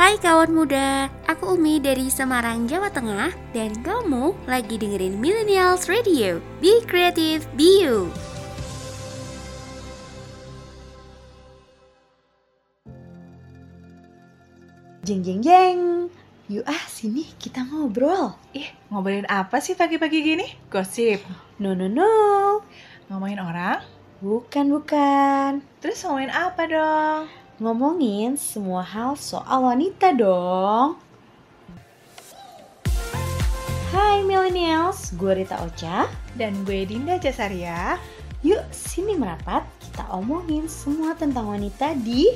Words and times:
Hai 0.00 0.16
kawan 0.16 0.56
muda, 0.56 1.12
aku 1.28 1.60
Umi 1.60 1.76
dari 1.76 2.08
Semarang, 2.08 2.64
Jawa 2.64 2.88
Tengah 2.88 3.36
Dan 3.52 3.84
kamu 3.84 4.32
lagi 4.48 4.80
dengerin 4.80 5.20
Millennials 5.20 5.92
Radio 5.92 6.40
Be 6.56 6.80
Creative, 6.88 7.44
Be 7.52 7.84
You 7.84 8.08
Jeng 15.04 15.20
jeng 15.20 15.44
jeng 15.44 16.08
Yuk 16.48 16.64
ah 16.64 16.80
sini 16.88 17.28
kita 17.36 17.60
ngobrol 17.68 18.32
Ih, 18.56 18.72
ngobrolin 18.88 19.28
apa 19.28 19.60
sih 19.60 19.76
pagi-pagi 19.76 20.24
gini? 20.24 20.48
Gosip. 20.72 21.20
No 21.60 21.76
no 21.76 21.92
no 21.92 22.08
Ngomongin 23.12 23.44
orang? 23.44 23.84
Bukan 24.24 24.72
bukan 24.72 25.60
Terus 25.84 26.00
ngomongin 26.08 26.32
apa 26.32 26.62
dong? 26.64 27.39
Ngomongin 27.60 28.40
semua 28.40 28.80
hal 28.80 29.20
soal 29.20 29.68
wanita 29.68 30.16
dong 30.16 30.96
Hai 33.92 34.24
millennials, 34.24 35.12
gue 35.20 35.44
Rita 35.44 35.60
Ocha 35.60 36.08
Dan 36.32 36.64
gue 36.64 36.88
Dinda 36.88 37.20
Jasaria. 37.20 38.00
Yuk 38.40 38.64
sini 38.72 39.12
merapat, 39.12 39.60
kita 39.76 40.08
omongin 40.08 40.72
semua 40.72 41.12
tentang 41.12 41.52
wanita 41.52 41.92
di 42.00 42.32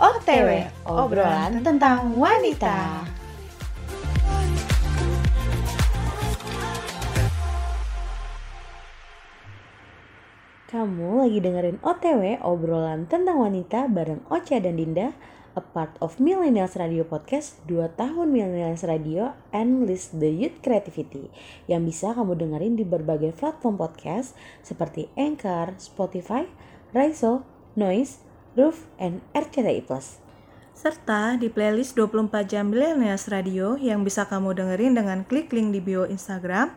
OTW, 0.00 0.64
Obrolan 0.88 1.60
tentang 1.60 2.16
wanita. 2.16 3.04
Kamu 10.72 11.20
lagi 11.20 11.36
dengerin 11.36 11.84
OTW 11.84 12.40
obrolan 12.40 13.04
tentang 13.04 13.44
wanita 13.44 13.92
bareng 13.92 14.24
Ocha 14.32 14.56
dan 14.56 14.80
Dinda, 14.80 15.12
a 15.52 15.60
part 15.60 15.92
of 16.00 16.16
Millennials 16.16 16.80
Radio 16.80 17.04
Podcast 17.04 17.60
2 17.68 17.92
tahun 17.92 18.32
Millennials 18.32 18.80
Radio 18.80 19.36
and 19.52 19.84
List 19.84 20.16
the 20.16 20.32
Youth 20.32 20.64
Creativity 20.64 21.28
yang 21.68 21.84
bisa 21.84 22.16
kamu 22.16 22.40
dengerin 22.40 22.80
di 22.80 22.88
berbagai 22.88 23.36
platform 23.36 23.76
podcast 23.76 24.32
seperti 24.64 25.12
Anchor, 25.12 25.76
Spotify, 25.76 26.48
Raiso, 26.96 27.44
Noise, 27.76 28.24
Roof, 28.56 28.88
and 28.96 29.20
RCTI 29.36 29.84
Plus. 29.84 30.24
Serta 30.72 31.36
di 31.36 31.52
playlist 31.52 32.00
24 32.00 32.48
jam 32.48 32.72
Millennials 32.72 33.28
Radio 33.28 33.76
yang 33.76 34.08
bisa 34.08 34.24
kamu 34.24 34.56
dengerin 34.56 34.96
dengan 34.96 35.20
klik 35.28 35.52
link 35.52 35.76
di 35.76 35.84
bio 35.84 36.08
Instagram 36.08 36.72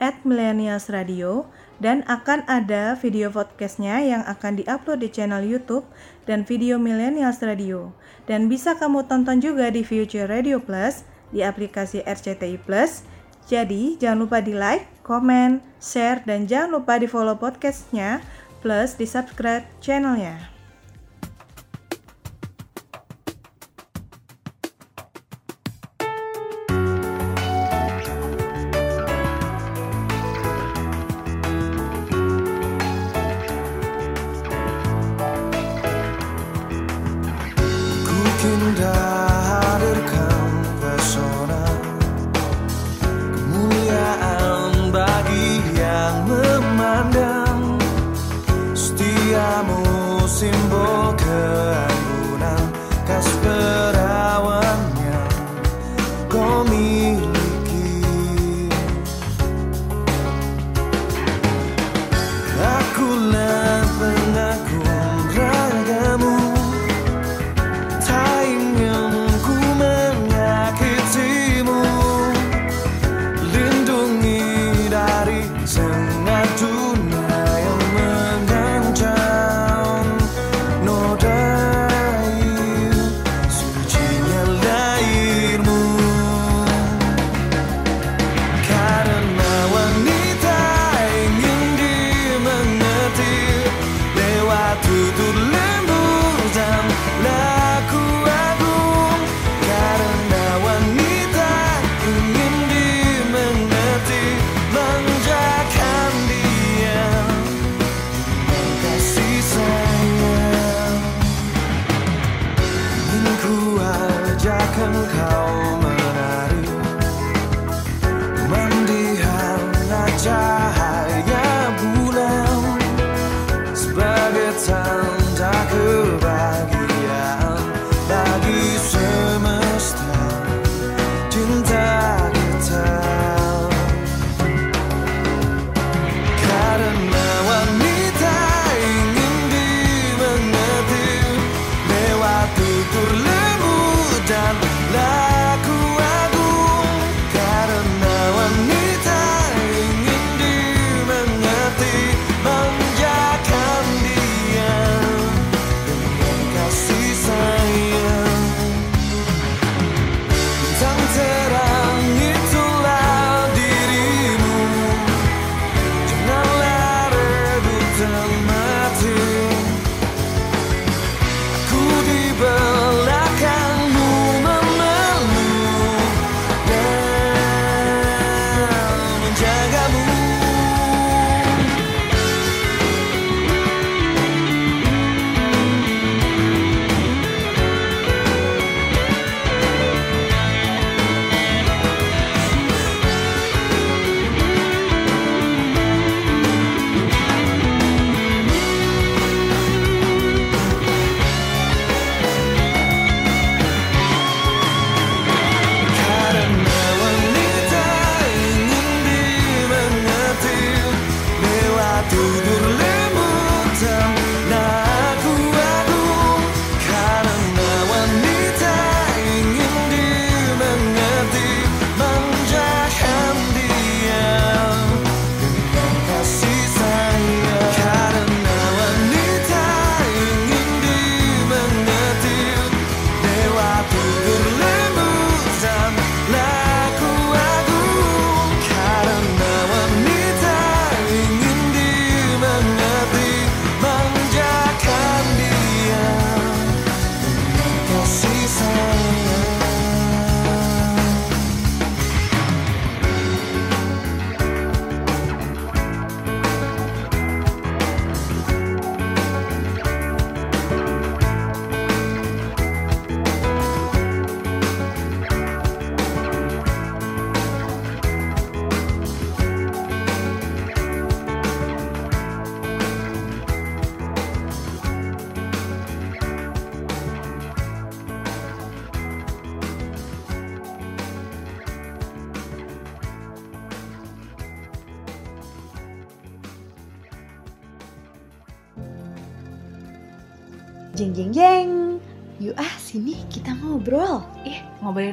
at 0.00 0.22
Millennials 0.24 0.88
Radio 0.92 1.48
dan 1.76 2.04
akan 2.08 2.44
ada 2.48 2.96
video 2.96 3.28
podcastnya 3.28 4.00
yang 4.00 4.22
akan 4.24 4.60
diupload 4.60 5.04
di 5.04 5.08
channel 5.12 5.44
YouTube 5.44 5.84
dan 6.24 6.44
video 6.48 6.80
Millennials 6.80 7.44
Radio. 7.44 7.92
Dan 8.24 8.48
bisa 8.48 8.74
kamu 8.76 9.06
tonton 9.06 9.38
juga 9.38 9.68
di 9.68 9.84
Future 9.84 10.26
Radio 10.26 10.58
Plus 10.58 11.04
di 11.30 11.44
aplikasi 11.44 12.02
RCTI 12.02 12.56
Plus. 12.64 13.04
Jadi 13.46 14.00
jangan 14.00 14.26
lupa 14.26 14.42
di 14.42 14.56
like, 14.56 14.88
komen, 15.06 15.62
share, 15.78 16.24
dan 16.26 16.50
jangan 16.50 16.82
lupa 16.82 16.98
di 16.98 17.06
follow 17.06 17.38
podcastnya 17.38 18.18
plus 18.58 18.98
di 18.98 19.06
subscribe 19.06 19.62
channelnya. 19.78 20.55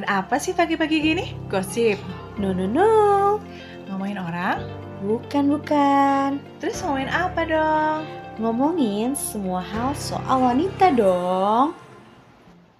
Apa 0.06 0.36
sih 0.36 0.52
pagi-pagi 0.52 0.96
gini? 1.00 1.24
Gosip. 1.48 1.96
No 2.36 2.52
no 2.52 2.68
no. 2.68 2.92
Ngomongin 3.88 4.20
orang? 4.20 4.60
Bukan 5.04 5.52
bukan. 5.52 6.40
Terus 6.60 6.80
ngomongin 6.84 7.10
apa 7.12 7.42
dong? 7.44 8.00
Ngomongin 8.40 9.16
semua 9.16 9.64
hal 9.64 9.96
soal 9.96 10.44
wanita 10.44 10.92
dong. 10.92 11.76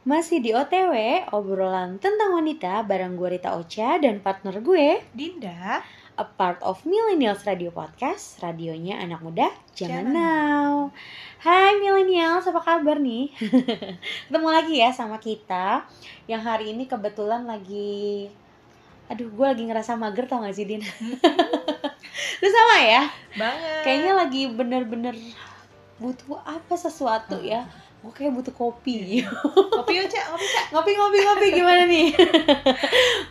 Masih 0.04 0.44
di 0.44 0.52
OTW, 0.52 1.24
obrolan 1.32 1.96
tentang 1.96 2.36
wanita 2.36 2.84
bareng 2.84 3.16
gue 3.16 3.40
Rita 3.40 3.56
Ocha 3.56 3.96
dan 3.96 4.20
partner 4.20 4.60
gue, 4.60 5.00
Dinda. 5.16 5.80
a 6.14 6.26
part 6.28 6.62
of 6.62 6.78
Millennials 6.86 7.42
Radio 7.42 7.74
Podcast, 7.74 8.38
radionya 8.38 9.02
anak 9.02 9.18
muda 9.24 9.50
Zaman 9.74 10.14
now. 10.14 10.94
Hai 11.44 11.76
Millennials, 11.76 12.48
apa 12.48 12.56
kabar 12.56 12.96
nih? 12.96 13.28
Ketemu 14.32 14.48
lagi 14.48 14.80
ya 14.80 14.88
sama 14.96 15.20
kita 15.20 15.84
yang 16.24 16.40
hari 16.40 16.72
ini 16.72 16.88
kebetulan 16.88 17.44
lagi 17.44 18.32
Aduh, 19.12 19.28
gue 19.28 19.44
lagi 19.52 19.68
ngerasa 19.68 19.92
mager 19.92 20.24
tau 20.24 20.40
gak 20.40 20.56
sih, 20.56 20.64
Din? 20.64 20.80
Lu 22.40 22.48
sama 22.48 22.76
ya? 22.80 23.12
Banget. 23.36 23.84
Kayaknya 23.84 24.12
lagi 24.16 24.42
bener-bener 24.56 25.12
butuh 26.00 26.40
apa 26.48 26.80
sesuatu 26.80 27.36
ya 27.44 27.68
Gue 28.00 28.08
kayak 28.16 28.40
butuh 28.40 28.56
kopi 28.56 29.20
kopi 29.76 30.00
yuk, 30.00 30.08
Cak. 30.08 30.24
Kopi, 30.32 30.46
Cak. 30.48 30.66
Ngopi, 30.72 30.92
ngopi, 30.96 31.18
ngopi 31.28 31.46
gimana 31.60 31.84
nih? 31.84 32.08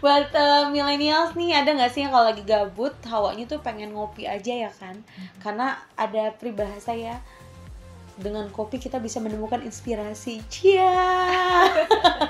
Buat 0.06 0.30
eh, 0.38 0.70
millennials 0.70 1.34
nih 1.34 1.66
ada 1.66 1.74
gak 1.74 1.90
sih 1.90 2.06
yang 2.06 2.14
kalau 2.14 2.30
lagi 2.30 2.46
gabut 2.46 2.94
Hawanya 3.10 3.50
tuh 3.50 3.58
pengen 3.66 3.98
ngopi 3.98 4.30
aja 4.30 4.70
ya 4.70 4.70
kan 4.70 5.02
Karena 5.42 5.82
ada 5.98 6.30
peribahasa 6.38 6.94
ya 6.94 7.18
dengan 8.20 8.46
kopi 8.54 8.78
kita 8.78 9.02
bisa 9.02 9.18
menemukan 9.18 9.62
inspirasi. 9.64 10.44
Cia. 10.52 11.66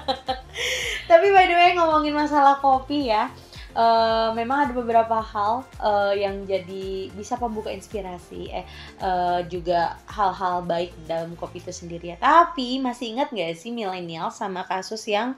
Tapi 1.10 1.28
by 1.30 1.46
the 1.50 1.56
way 1.56 1.72
ngomongin 1.76 2.16
masalah 2.16 2.58
kopi 2.64 3.12
ya, 3.12 3.28
eh, 3.76 4.30
memang 4.34 4.70
ada 4.70 4.74
beberapa 4.74 5.20
hal 5.20 5.68
eh, 5.82 6.24
yang 6.24 6.48
jadi 6.48 7.12
bisa 7.14 7.36
pembuka 7.36 7.70
inspirasi, 7.74 8.50
eh 8.54 8.66
eh, 9.02 9.40
juga 9.52 10.00
hal-hal 10.08 10.64
baik 10.64 10.94
dalam 11.06 11.36
kopi 11.36 11.60
itu 11.60 11.74
sendiri 11.76 12.16
ya. 12.16 12.18
Tapi 12.18 12.80
masih 12.80 13.18
ingat 13.18 13.34
nggak 13.34 13.54
sih 13.58 13.76
milenial 13.76 14.32
sama 14.32 14.64
kasus 14.64 15.04
yang 15.10 15.36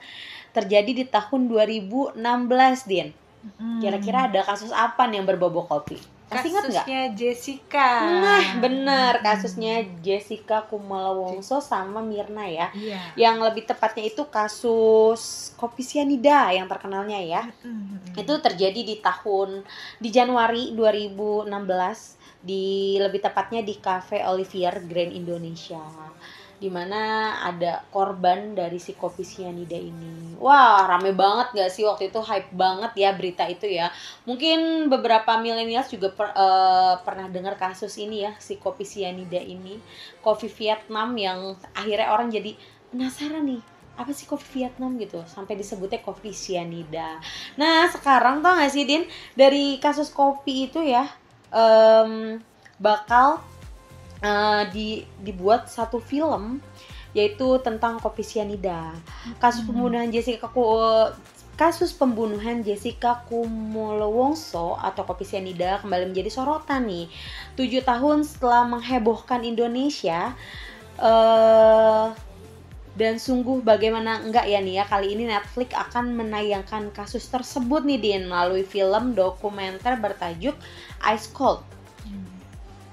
terjadi 0.53 0.92
di 0.92 1.06
tahun 1.09 1.51
2016, 1.51 2.15
Din? 2.88 3.09
Hmm. 3.59 3.77
Kira-kira 3.77 4.31
ada 4.31 4.42
kasus 4.42 4.74
apa 4.74 5.06
nih 5.06 5.21
yang 5.21 5.27
berbobot 5.27 5.69
kopi? 5.69 6.15
Kasusnya 6.25 7.13
Jessica. 7.13 7.89
Nah, 8.01 8.57
bener 8.57 9.22
kasusnya 9.22 9.86
Jessica 10.01 10.66
Kumala 10.66 11.13
Wongso 11.13 11.62
sama 11.62 12.01
Mirna 12.01 12.50
ya. 12.50 12.68
Iya. 12.74 13.01
Yang 13.13 13.38
lebih 13.45 13.63
tepatnya 13.69 14.04
itu 14.10 14.25
kasus 14.25 15.54
kopi 15.54 15.86
sianida 15.86 16.50
yang 16.50 16.66
terkenalnya 16.66 17.22
ya. 17.22 17.44
Mm-mm. 17.62 18.18
Itu 18.18 18.42
terjadi 18.42 18.81
di 18.81 18.98
tahun 18.98 19.62
di 20.01 20.10
Januari 20.10 20.74
2016 20.74 21.45
di 22.45 22.98
lebih 23.01 23.21
tepatnya 23.21 23.62
di 23.66 23.78
Cafe 23.78 24.21
Olivier 24.25 24.81
Grand 24.86 25.13
Indonesia. 25.13 25.81
Di 26.66 26.74
mana 26.74 27.38
ada 27.46 27.86
korban 27.94 28.58
dari 28.58 28.82
si 28.82 28.98
kopi 28.98 29.22
sianida 29.22 29.78
ini. 29.78 30.34
Wah, 30.42 30.90
rame 30.90 31.14
banget 31.14 31.54
gak 31.54 31.70
sih 31.70 31.86
waktu 31.86 32.10
itu 32.10 32.18
hype 32.26 32.50
banget 32.58 32.98
ya 32.98 33.14
berita 33.14 33.46
itu 33.46 33.70
ya. 33.70 33.94
Mungkin 34.26 34.90
beberapa 34.90 35.38
milenials 35.38 35.94
juga 35.94 36.10
per- 36.10 36.34
eh, 36.34 36.96
pernah 37.06 37.30
dengar 37.30 37.54
kasus 37.54 38.02
ini 38.02 38.26
ya, 38.26 38.34
si 38.42 38.58
kopi 38.58 38.82
sianida 38.82 39.38
ini. 39.38 39.78
Kopi 40.26 40.50
Vietnam 40.50 41.14
yang 41.14 41.54
akhirnya 41.78 42.10
orang 42.10 42.34
jadi 42.34 42.58
penasaran 42.90 43.46
nih, 43.46 43.62
apa 43.94 44.10
sih 44.10 44.26
kopi 44.26 44.58
Vietnam 44.58 44.98
gitu 44.98 45.22
sampai 45.30 45.54
disebutnya 45.54 46.02
kopi 46.02 46.34
sianida. 46.34 47.22
Nah, 47.62 47.86
sekarang 47.94 48.42
tau 48.42 48.58
gak 48.58 48.74
sih 48.74 48.90
Din, 48.90 49.06
dari 49.38 49.78
kasus 49.78 50.10
kopi 50.10 50.74
itu 50.74 50.82
ya 50.82 51.06
em, 51.54 52.42
bakal 52.82 53.40
eh, 54.22 54.64
di 54.72 55.04
dibuat 55.24 55.68
satu 55.68 56.00
film 56.00 56.62
yaitu 57.16 57.64
tentang 57.64 57.96
kopi 58.04 58.28
sianida. 58.28 58.92
Kasus 59.40 59.64
pembunuhan 59.64 60.12
Jessica 60.12 60.52
Ku- 60.52 61.16
kasus 61.56 61.95
pembunuhan 61.95 62.60
Jessica 62.60 63.24
Kumolo 63.31 64.12
Wongso 64.12 64.76
atau 64.76 65.07
kopi 65.07 65.24
sianida 65.24 65.80
kembali 65.80 66.12
menjadi 66.12 66.28
sorotan 66.28 66.84
nih. 66.92 67.07
Tujuh 67.56 67.88
tahun 67.88 68.28
setelah 68.28 68.68
menghebohkan 68.68 69.48
Indonesia, 69.48 70.36
eh 71.00 72.07
dan 72.95 73.19
sungguh 73.19 73.60
bagaimana 73.60 74.24
enggak 74.24 74.48
ya 74.48 74.64
nih 74.64 74.80
ya 74.80 74.86
kali 74.88 75.19
ini 75.19 75.28
Netflix 75.28 75.76
akan 75.76 76.16
menayangkan 76.16 76.95
kasus 76.95 77.28
tersebut 77.28 77.84
nih 77.84 78.00
Din 78.00 78.31
melalui 78.31 78.64
film 78.64 79.12
dokumenter 79.12 80.00
bertajuk 80.00 80.56
Ice 81.12 81.28
Cold 81.36 81.75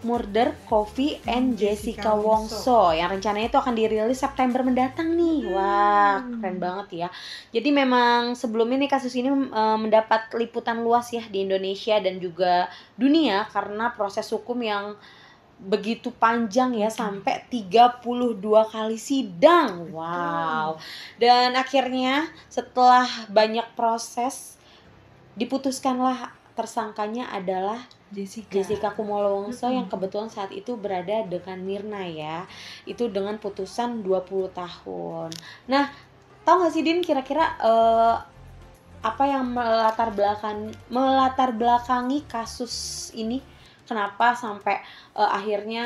Murder 0.02 0.54
Coffee 0.66 1.22
and 1.24 1.54
Jessica, 1.54 2.10
Jessica 2.10 2.12
Wongso 2.18 2.90
yang 2.90 3.10
rencananya 3.14 3.48
itu 3.48 3.58
akan 3.58 3.74
dirilis 3.74 4.18
September 4.18 4.60
mendatang 4.66 5.14
nih. 5.14 5.48
Wah, 5.50 6.22
keren 6.22 6.58
banget 6.58 7.06
ya. 7.06 7.08
Jadi 7.54 7.70
memang 7.70 8.34
sebelumnya 8.34 8.82
nih 8.82 8.90
kasus 8.90 9.14
ini 9.14 9.30
eh, 9.30 9.78
mendapat 9.78 10.34
liputan 10.36 10.82
luas 10.82 11.10
ya 11.14 11.22
di 11.30 11.46
Indonesia 11.46 11.96
dan 12.02 12.18
juga 12.18 12.66
dunia 12.98 13.46
karena 13.50 13.94
proses 13.94 14.26
hukum 14.30 14.58
yang 14.60 14.98
begitu 15.62 16.10
panjang 16.10 16.74
ya 16.74 16.90
sampai 16.90 17.46
32 17.46 18.02
kali 18.42 18.98
sidang. 18.98 19.94
Wow. 19.94 20.82
Dan 21.22 21.54
akhirnya 21.54 22.26
setelah 22.50 23.06
banyak 23.30 23.64
proses 23.78 24.58
diputuskanlah 25.38 26.41
tersangkanya 26.58 27.24
adalah 27.32 27.80
Jessica. 28.12 28.52
Jessica 28.52 28.88
Kumolo 28.96 29.28
Wongso 29.40 29.66
Mm-mm. 29.66 29.76
yang 29.78 29.86
kebetulan 29.92 30.28
saat 30.28 30.52
itu 30.52 30.76
berada 30.76 31.24
dengan 31.24 31.58
Mirna 31.68 32.02
ya. 32.04 32.44
Itu 32.92 33.08
dengan 33.08 33.36
putusan 33.40 34.04
20 34.06 34.52
tahun. 34.52 35.30
Nah, 35.72 35.84
tahu 36.44 36.56
gak 36.66 36.72
sih 36.74 36.84
Din 36.86 37.00
kira-kira 37.00 37.44
eh, 37.60 38.14
apa 39.02 39.24
yang 39.26 39.44
melatar 39.56 40.08
belakang 40.18 40.58
melatar 40.92 41.50
belakangi 41.60 42.18
kasus 42.34 42.74
ini? 43.16 43.38
Kenapa 43.88 44.26
sampai 44.36 44.76
eh, 45.20 45.30
akhirnya 45.38 45.84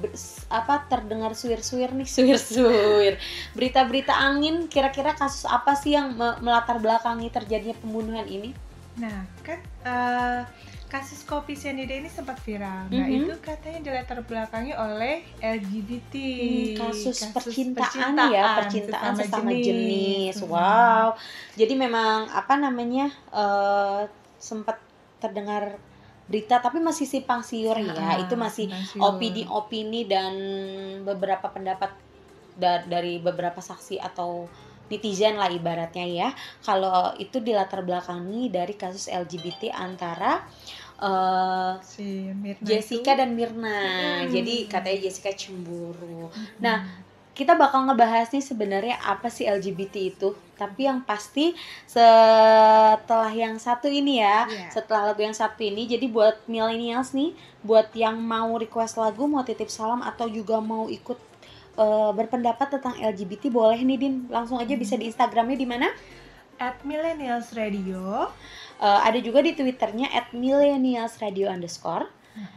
ber- 0.00 0.14
s- 0.16 0.46
apa 0.50 0.74
terdengar 0.90 1.32
suir-suir 1.40 1.90
nih, 1.98 2.08
suir-suir. 2.16 3.14
Berita-berita 3.56 4.14
angin 4.28 4.66
kira-kira 4.74 5.12
kasus 5.20 5.44
apa 5.48 5.72
sih 5.82 5.92
yang 5.96 6.08
me- 6.20 6.38
melatar 6.46 6.76
belakangi 6.84 7.28
terjadinya 7.36 7.76
pembunuhan 7.82 8.26
ini? 8.36 8.50
Nah, 8.94 9.24
kan 9.40 9.58
eh, 9.82 10.40
kasus 10.86 11.24
kopi 11.24 11.56
sianida 11.56 11.96
ini 11.96 12.06
sempat 12.06 12.36
viral. 12.38 12.92
Nah, 12.92 13.08
Mhm. 13.08 13.16
itu 13.18 13.32
katanya 13.40 13.80
dilatar 13.82 14.20
belakangi 14.20 14.76
oleh 14.76 15.24
LGBT. 15.40 16.14
Hmm, 16.14 16.66
kasus, 16.76 17.16
percintaan, 17.32 18.12
ya 18.28 18.44
percintaan 18.58 19.14
sesama, 19.16 19.50
jenis, 19.54 20.36
Mhm. 20.36 20.48
wow 20.48 21.16
jadi 21.52 21.72
memang 21.74 22.28
apa 22.28 22.54
namanya 22.54 23.08
eh 23.30 24.02
sempat 24.36 24.76
terdengar 25.16 25.78
berita 26.24 26.58
tapi 26.58 26.76
masih 26.78 27.04
simpang 27.04 27.40
siur 27.40 27.76
ya 27.76 27.94
Ah, 27.94 28.16
itu 28.18 28.34
masih 28.34 28.66
opini-opini 28.98 30.04
dan 30.04 30.34
beberapa 31.02 31.46
pendapat 31.46 31.92
da- 32.54 32.82
dari 32.82 33.16
beberapa 33.18 33.58
saksi 33.58 33.96
atau 33.98 34.48
netizen 34.92 35.34
lah 35.34 35.48
ibaratnya 35.48 36.04
ya 36.04 36.28
kalau 36.60 36.92
itu 37.16 37.40
dilatar 37.40 37.80
belakangi 37.80 38.46
dari 38.48 38.74
kasus 38.74 39.08
LGBT 39.08 39.72
antara 39.72 40.44
eh, 41.00 41.72
si 41.82 42.04
Mirna 42.30 42.62
Jessica 42.62 43.10
itu- 43.10 43.18
dan 43.18 43.30
Mirna 43.32 43.78
Hmm. 44.20 44.28
jadi 44.28 44.54
katanya 44.66 44.98
Jessica 45.02 45.32
cemburu 45.32 46.28
Mhm. 46.28 46.60
Nah, 46.60 46.78
kita 47.32 47.56
bakal 47.56 47.88
ngebahas 47.88 48.28
nih 48.28 48.38
sebenarnya 48.40 49.00
apa 49.02 49.26
sih 49.26 49.42
LGBT 49.42 49.98
itu. 50.06 50.28
Tapi 50.52 50.84
yang 50.84 51.00
pasti 51.00 51.56
setelah 51.88 53.32
yang 53.32 53.56
satu 53.56 53.88
ini 53.88 54.20
ya, 54.20 54.44
Iya. 54.44 54.68
setelah 54.70 55.02
lagu 55.06 55.20
yang 55.20 55.32
satu 55.32 55.58
ini, 55.60 55.88
jadi 55.88 56.06
buat 56.06 56.44
millennials 56.46 57.10
nih, 57.12 57.32
buat 57.62 57.88
yang 57.94 58.20
mau 58.20 58.52
request 58.54 58.94
lagu, 58.96 59.24
mau 59.24 59.42
titip 59.42 59.66
salam 59.68 60.02
atau 60.02 60.28
juga 60.28 60.60
mau 60.60 60.86
ikut 60.88 61.16
eh, 61.74 62.10
berpendapat 62.12 62.68
tentang 62.70 62.94
LGBT 62.94 63.48
boleh 63.48 63.78
nih 63.78 63.96
Din, 63.96 64.14
langsung 64.28 64.56
aja 64.56 64.74
bisa 64.74 64.94
di 64.94 65.06
Instagramnya 65.06 65.56
di 65.56 65.68
mana? 65.68 65.88
at 66.56 66.78
Millennials 66.82 67.50
Radio 67.52 68.28
Eh, 68.78 69.00
ada 69.06 69.14
juga 69.18 69.38
di 69.38 69.54
Twitternya 69.54 70.10
at 70.10 70.34
millennialsradio 70.34 71.46
underscore 71.46 72.10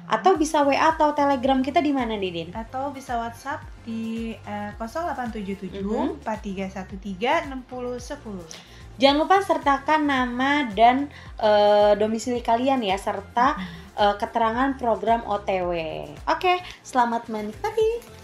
atau 0.07 0.33
bisa 0.33 0.63
WA 0.63 0.89
atau 0.89 1.13
Telegram 1.13 1.59
kita 1.59 1.83
di 1.83 1.93
mana 1.93 2.17
nih 2.17 2.31
Din? 2.31 2.49
atau 2.49 2.89
bisa 2.89 3.13
WhatsApp 3.13 3.61
di 3.85 4.33
eh, 4.33 4.71
0877 4.73 5.85
Mhm. 5.85 6.25
4313 6.25 7.45
6010. 7.45 8.41
Jangan 8.95 9.17
lupa 9.21 9.37
sertakan 9.43 10.01
nama 10.07 10.65
dan 10.71 11.11
eh, 11.37 11.93
domisili 11.93 12.41
kalian 12.41 12.81
ya 12.81 12.97
serta 12.97 13.53
eh, 13.93 14.15
keterangan 14.17 14.73
program 14.75 15.21
OTW. 15.29 15.71
Oke, 16.25 16.57
selamat 16.81 17.29
menikmati. 17.29 18.14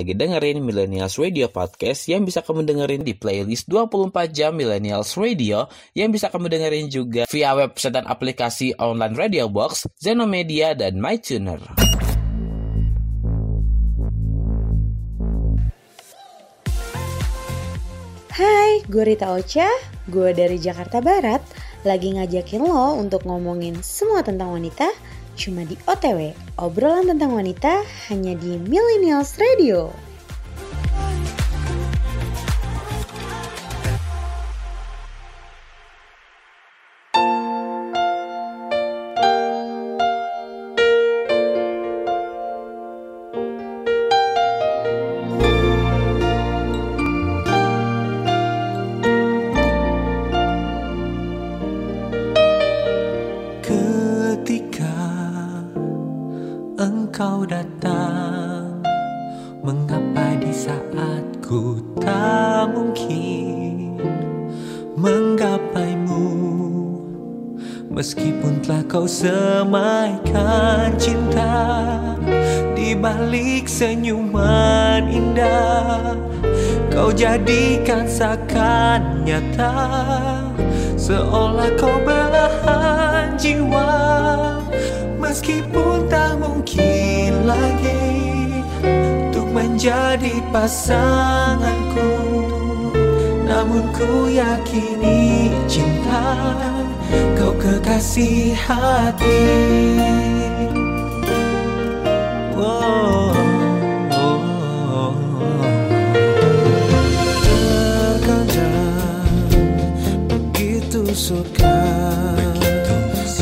lagi 0.00 0.16
dengerin 0.16 0.64
Millennials 0.64 1.20
Radio 1.20 1.52
Podcast 1.52 2.08
yang 2.08 2.24
bisa 2.24 2.40
kamu 2.40 2.64
dengerin 2.64 3.04
di 3.04 3.12
playlist 3.12 3.68
24 3.68 4.32
jam 4.32 4.56
Millennials 4.56 5.12
Radio 5.20 5.68
yang 5.92 6.08
bisa 6.08 6.32
kamu 6.32 6.48
dengerin 6.48 6.88
juga 6.88 7.28
via 7.28 7.52
website 7.52 8.00
dan 8.00 8.08
aplikasi 8.08 8.72
online 8.80 9.12
Radio 9.12 9.52
Box, 9.52 9.84
Zenomedia, 10.00 10.72
dan 10.72 10.96
MyTuner. 10.96 11.60
Hai, 18.32 18.80
gue 18.88 19.04
Rita 19.04 19.36
Ocha, 19.36 19.68
gue 20.08 20.32
dari 20.32 20.56
Jakarta 20.56 21.04
Barat, 21.04 21.44
lagi 21.84 22.16
ngajakin 22.16 22.64
lo 22.64 22.96
untuk 22.96 23.28
ngomongin 23.28 23.84
semua 23.84 24.24
tentang 24.24 24.56
wanita, 24.56 24.88
Cuma 25.38 25.62
di 25.64 25.78
OTW, 25.86 26.34
obrolan 26.58 27.06
tentang 27.10 27.36
wanita 27.38 27.82
hanya 28.10 28.34
di 28.34 28.58
Millennials 28.58 29.38
Radio. 29.38 30.09
senyuman 73.80 75.08
indah 75.08 76.12
Kau 76.92 77.08
jadikan 77.16 78.04
seakan 78.04 79.24
nyata. 79.24 79.72
Seolah 81.00 81.72
kau 81.80 81.96
belahan 82.04 83.40
jiwa 83.40 83.88
Meskipun 85.16 86.12
tak 86.12 86.36
mungkin 86.36 87.48
lagi 87.48 88.60
Untuk 89.32 89.48
menjadi 89.48 90.44
pasanganku. 90.52 92.12
Namun 93.48 93.88
ku 93.96 94.28
yakini 94.28 95.56
cinta 95.64 96.36
Kau 97.32 97.56
kekasih 97.56 98.52
hati. 98.60 99.48
Oh 102.60 103.39
suka 111.10 111.78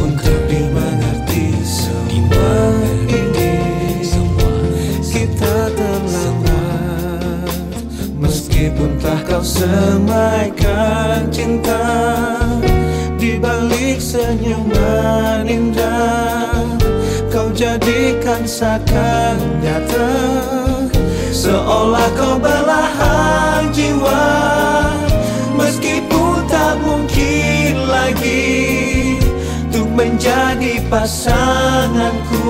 untuk 0.00 0.40
dimengerti 0.48 1.52
semua 1.60 2.56
ini. 3.12 3.60
Kita 5.04 5.68
terlambat 5.76 7.52
meskipun 8.16 8.96
telah 8.96 9.20
kau 9.28 9.44
semaikan 9.44 11.28
cinta 11.28 11.84
di 13.20 13.36
balik 13.36 14.00
senyuman 14.00 15.44
indah 15.44 16.64
kau 17.28 17.52
jadikan 17.52 18.48
seakan 18.48 19.36
nyata 19.60 20.10
seolah 21.36 22.08
kau 22.16 22.40
belahan 22.40 23.68
jiwa. 23.76 24.77
Lagi 28.08 29.20
Untuk 29.68 29.88
menjadi 29.92 30.80
pasanganku. 30.88 32.48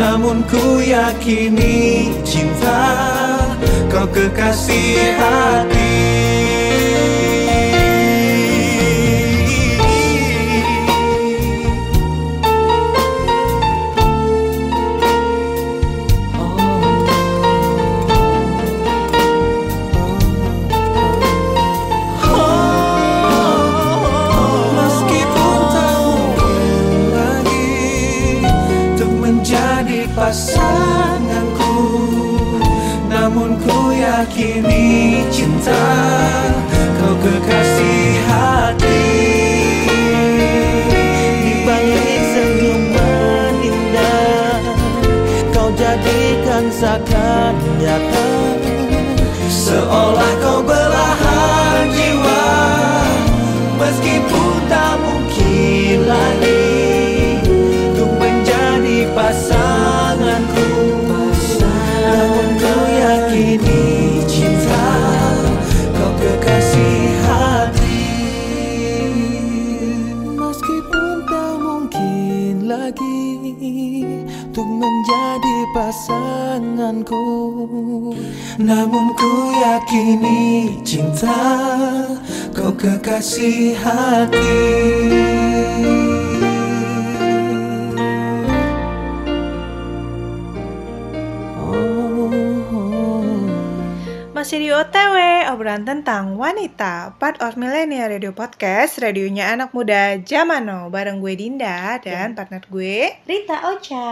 Namun 0.00 0.42
ku 0.48 0.80
yakini 0.80 2.10
cinta 2.24 2.96
Kau 3.92 4.08
kekasih 4.08 5.20
hati 5.20 5.92
Kau 35.64 37.14
kekasih 37.24 38.20
hati. 38.28 39.04
Di 41.40 41.52
balik 41.64 42.20
senyuman 42.36 43.54
indah 43.64 44.60
Kau 45.56 45.72
jadikan 45.72 46.68
seakan 46.68 47.54
nyata 47.80 48.28
Seolah 49.48 50.32
kau 50.44 50.60
belahan 50.60 51.13
pasanganku 77.04 78.16
Namun 78.58 79.04
ku 79.14 79.32
yakini 79.52 80.40
cinta 80.82 81.36
Kau 82.56 82.72
kekasih 82.72 83.76
hati 83.76 84.56
Masih 94.34 94.60
di 94.60 94.68
OTW, 94.68 95.48
obrolan 95.56 95.88
tentang 95.88 96.36
wanita, 96.36 97.16
part 97.16 97.40
of 97.40 97.56
Millennial 97.56 98.12
Radio 98.12 98.28
Podcast, 98.36 99.00
radionya 99.00 99.48
anak 99.56 99.72
muda 99.72 100.20
zaman 100.20 100.68
now, 100.68 100.92
bareng 100.92 101.24
gue 101.24 101.32
Dinda 101.32 101.96
dan 102.04 102.36
partner 102.36 102.60
gue. 102.68 103.24
Rita 103.24 103.72
Ocha. 103.72 104.04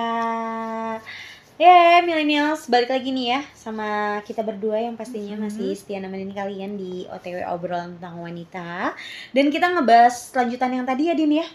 Yeay, 1.63 2.03
millennials 2.03 2.67
balik 2.67 2.91
lagi 2.91 3.15
nih 3.15 3.39
ya 3.39 3.41
sama 3.55 4.19
kita 4.27 4.43
berdua 4.43 4.83
yang 4.83 4.99
pastinya 4.99 5.39
masih 5.47 5.71
setia 5.79 6.03
nemenin 6.03 6.35
kalian 6.35 6.75
di 6.75 7.07
OTW 7.07 7.47
obrolan 7.55 7.95
tentang 8.03 8.19
wanita. 8.19 8.99
Dan 9.31 9.47
kita 9.47 9.71
ngebahas 9.71 10.11
lanjutan 10.35 10.75
yang 10.75 10.83
tadi 10.83 11.07
ya 11.07 11.15
Din 11.15 11.39
ya 11.39 11.47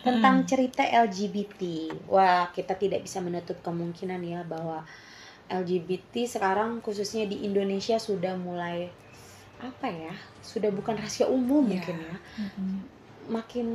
tentang 0.00 0.48
cerita 0.48 0.80
LGBT. 0.80 1.92
Wah, 2.08 2.48
kita 2.56 2.72
tidak 2.72 3.04
bisa 3.04 3.20
menutup 3.20 3.60
kemungkinan 3.60 4.24
ya 4.24 4.40
bahwa 4.48 4.80
LGBT 5.52 6.24
sekarang 6.24 6.80
khususnya 6.80 7.28
di 7.28 7.44
Indonesia 7.44 8.00
sudah 8.00 8.40
mulai 8.40 8.88
apa 9.60 9.92
ya? 9.92 10.16
Sudah 10.40 10.72
bukan 10.72 10.96
rahasia 10.96 11.28
umum 11.28 11.68
Iya. 11.68 11.84
mungkin 11.84 11.96
ya. 12.00 12.16
Makin 13.28 13.68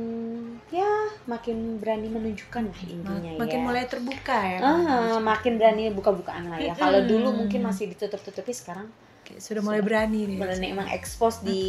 ya 0.68 0.90
makin 1.30 1.78
berani 1.78 2.08
menunjukkan 2.10 2.66
lah 2.66 2.80
intinya 2.82 3.30
ya. 3.30 3.38
Makin 3.38 3.60
mulai 3.62 3.84
terbuka 3.86 4.36
ya. 4.36 4.58
Ah, 4.64 5.16
makin 5.22 5.60
berani 5.60 5.94
buka-bukaan 5.94 6.50
lah 6.50 6.58
ya. 6.58 6.74
Kalau 6.74 7.04
dulu 7.06 7.30
mungkin 7.32 7.62
masih 7.62 7.92
ditutup-tutupi 7.94 8.50
sekarang 8.50 8.88
Kayak 9.26 9.42
Sudah 9.42 9.62
mulai 9.66 9.82
berani 9.82 10.22
nih. 10.30 10.38
berani 10.38 10.66
emang 10.70 10.88
expose 10.94 11.42
di 11.42 11.62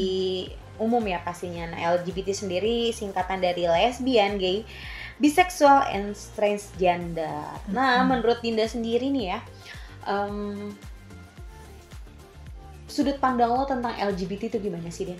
umum 0.78 1.02
ya 1.10 1.18
pastinya. 1.26 1.74
Nah, 1.74 1.98
LGBT 1.98 2.30
sendiri 2.30 2.94
singkatan 2.94 3.42
dari 3.42 3.66
lesbian, 3.66 4.38
gay, 4.38 4.62
bisexual, 5.18 5.90
and 5.90 6.14
transgender. 6.38 7.50
Nah, 7.74 8.06
menurut 8.06 8.46
Dinda 8.46 8.70
sendiri 8.70 9.10
nih 9.10 9.34
ya, 9.34 9.40
em, 10.06 10.70
sudut 12.86 13.18
pandang 13.18 13.50
lo 13.50 13.66
tentang 13.66 13.98
LGBT 13.98 14.54
itu 14.54 14.70
gimana 14.70 14.94
sih, 14.94 15.10
Din? 15.10 15.20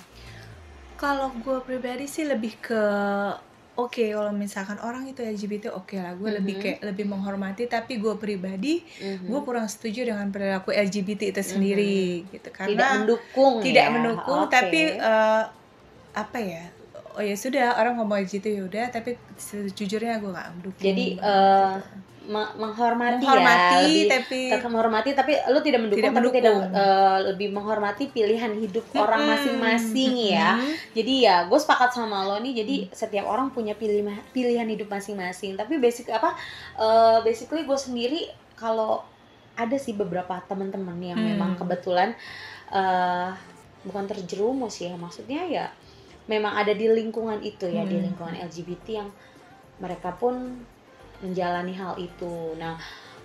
Kalau 0.98 1.30
gue 1.32 1.58
pribadi 1.62 2.06
sih 2.06 2.26
lebih 2.26 2.58
ke 2.58 2.82
oke 3.78 4.02
kalau 4.10 4.34
misalkan 4.34 4.82
orang 4.82 5.06
itu 5.06 5.22
LGBT 5.22 5.70
oke 5.70 5.94
lah 5.94 6.18
gue 6.18 6.30
lebih 6.34 6.58
Mhm. 6.58 6.62
kayak 6.66 6.80
lebih 6.84 7.06
menghormati 7.06 7.70
tapi 7.70 8.02
gue 8.02 8.18
pribadi 8.18 8.82
Mhm. 8.98 9.30
gue 9.30 9.40
kurang 9.46 9.70
setuju 9.70 10.10
dengan 10.10 10.34
perilaku 10.34 10.74
LGBT 10.74 11.30
itu 11.30 11.42
sendiri 11.46 12.26
gitu 12.26 12.50
tidak 12.50 12.58
karena 12.58 12.88
mendukung 12.98 13.62
tidak 13.62 13.86
ya. 13.86 13.94
mendukung 13.94 14.42
Oke. 14.44 14.52
tapi 14.52 14.82
eh, 14.98 15.44
apa 16.12 16.38
ya 16.42 16.66
oh 17.14 17.22
ya 17.22 17.38
sudah 17.38 17.78
orang 17.78 17.98
ngomong 17.98 18.26
gitu 18.26 18.50
ya 18.50 18.62
udah 18.66 18.86
tapi 18.90 19.14
sejujurnya 19.38 20.18
gue 20.18 20.32
gak 20.32 20.50
mendukung 20.52 20.82
Jadi 20.84 21.06
gitu. 21.14 21.22
Me- 22.28 22.54
menghormati, 22.60 23.24
menghormati 23.24 23.72
ya, 23.72 23.82
lebih 23.88 24.04
tapi 24.12 24.40
tetap 24.52 24.70
menghormati 24.70 25.10
tapi 25.16 25.32
lu 25.50 25.60
tidak 25.64 25.80
mendukung 25.88 26.04
Tidak 26.04 26.16
tapi 26.20 26.28
tidak 26.36 26.54
eh, 26.76 27.18
lebih 27.32 27.48
menghormati 27.56 28.04
pilihan 28.12 28.52
hidup 28.60 28.86
orang 29.00 29.22
Mm-mm. 29.24 29.32
masing-masing 29.34 30.14
ya 30.28 30.50
Mm-mm. 30.60 30.74
jadi 30.92 31.14
ya 31.24 31.36
gue 31.48 31.60
sepakat 31.60 31.96
sama 31.96 32.28
lo 32.28 32.36
nih 32.44 32.54
jadi 32.64 32.76
setiap 32.92 33.26
orang 33.32 33.56
punya 33.56 33.74
pilih 33.74 34.04
pilihan 34.36 34.68
hidup 34.68 34.92
masing-masing 34.92 35.56
tapi 35.56 35.80
basic 35.80 36.12
apa 36.12 36.36
eh, 36.78 37.18
basically 37.24 37.64
gue 37.64 37.80
sendiri 37.80 38.22
kalau 38.60 39.02
ada 39.58 39.78
sih 39.82 39.98
beberapa 39.98 40.38
teman-teman 40.46 40.98
yang 41.02 41.18
Hmm. 41.18 41.34
memang 41.34 41.58
kebetulan 41.58 42.14
eh 42.70 43.32
bukan 43.88 44.04
terjerumus 44.04 44.84
ya 44.84 44.92
maksudnya 45.00 45.48
ya 45.48 45.66
memang 46.28 46.60
ada 46.60 46.76
di 46.76 46.92
lingkungan 46.92 47.40
itu 47.40 47.72
ya 47.72 47.88
di 47.88 47.96
Hmm. 47.98 48.06
lingkungan 48.12 48.36
LGBT 48.36 48.86
yang 49.00 49.10
mereka 49.80 50.12
pun 50.14 50.36
menjalani 51.20 51.74
hal 51.74 51.98
itu 51.98 52.54
nah 52.56 52.78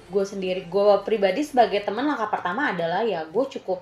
gue 0.08 0.24
sendiri 0.24 0.66
gue 0.66 0.84
pribadi 1.02 1.40
sebagai 1.40 1.80
teman 1.80 2.04
langkah 2.04 2.28
pertama 2.28 2.72
adalah 2.72 3.00
ya 3.00 3.24
gue 3.24 3.44
cukup 3.48 3.80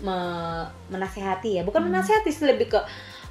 me- 0.00 0.66
menasehati 0.88 1.60
ya 1.60 1.62
bukan 1.62 1.84
Hmm. 1.84 1.90
menasehati 1.92 2.30
sih 2.30 2.44
lebih 2.44 2.68
ke 2.68 2.80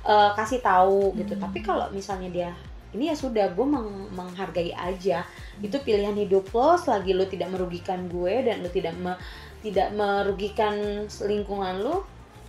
eh, 0.01 0.31
kasih 0.33 0.61
tahu 0.61 1.13
gitu 1.13 1.37
Hmm. 1.37 1.43
tapi 1.43 1.61
kalau 1.61 1.85
misalnya 1.89 2.29
dia 2.29 2.49
ini 2.91 3.07
ya 3.07 3.15
sudah 3.15 3.53
gue 3.53 3.63
meng- 3.63 4.09
menghargai 4.11 4.73
aja 4.73 5.23
itu 5.61 5.77
pilihan 5.77 6.17
hidup 6.17 6.49
lo 6.51 6.73
selagi 6.75 7.13
lo 7.13 7.23
tidak 7.23 7.49
merugikan 7.49 8.09
gue 8.09 8.33
dan 8.43 8.65
lo 8.65 8.69
tidak 8.69 8.97
me- 8.97 9.19
tidak 9.61 9.93
merugikan 9.93 10.73
lingkungan 11.21 11.79
lo 11.79 12.03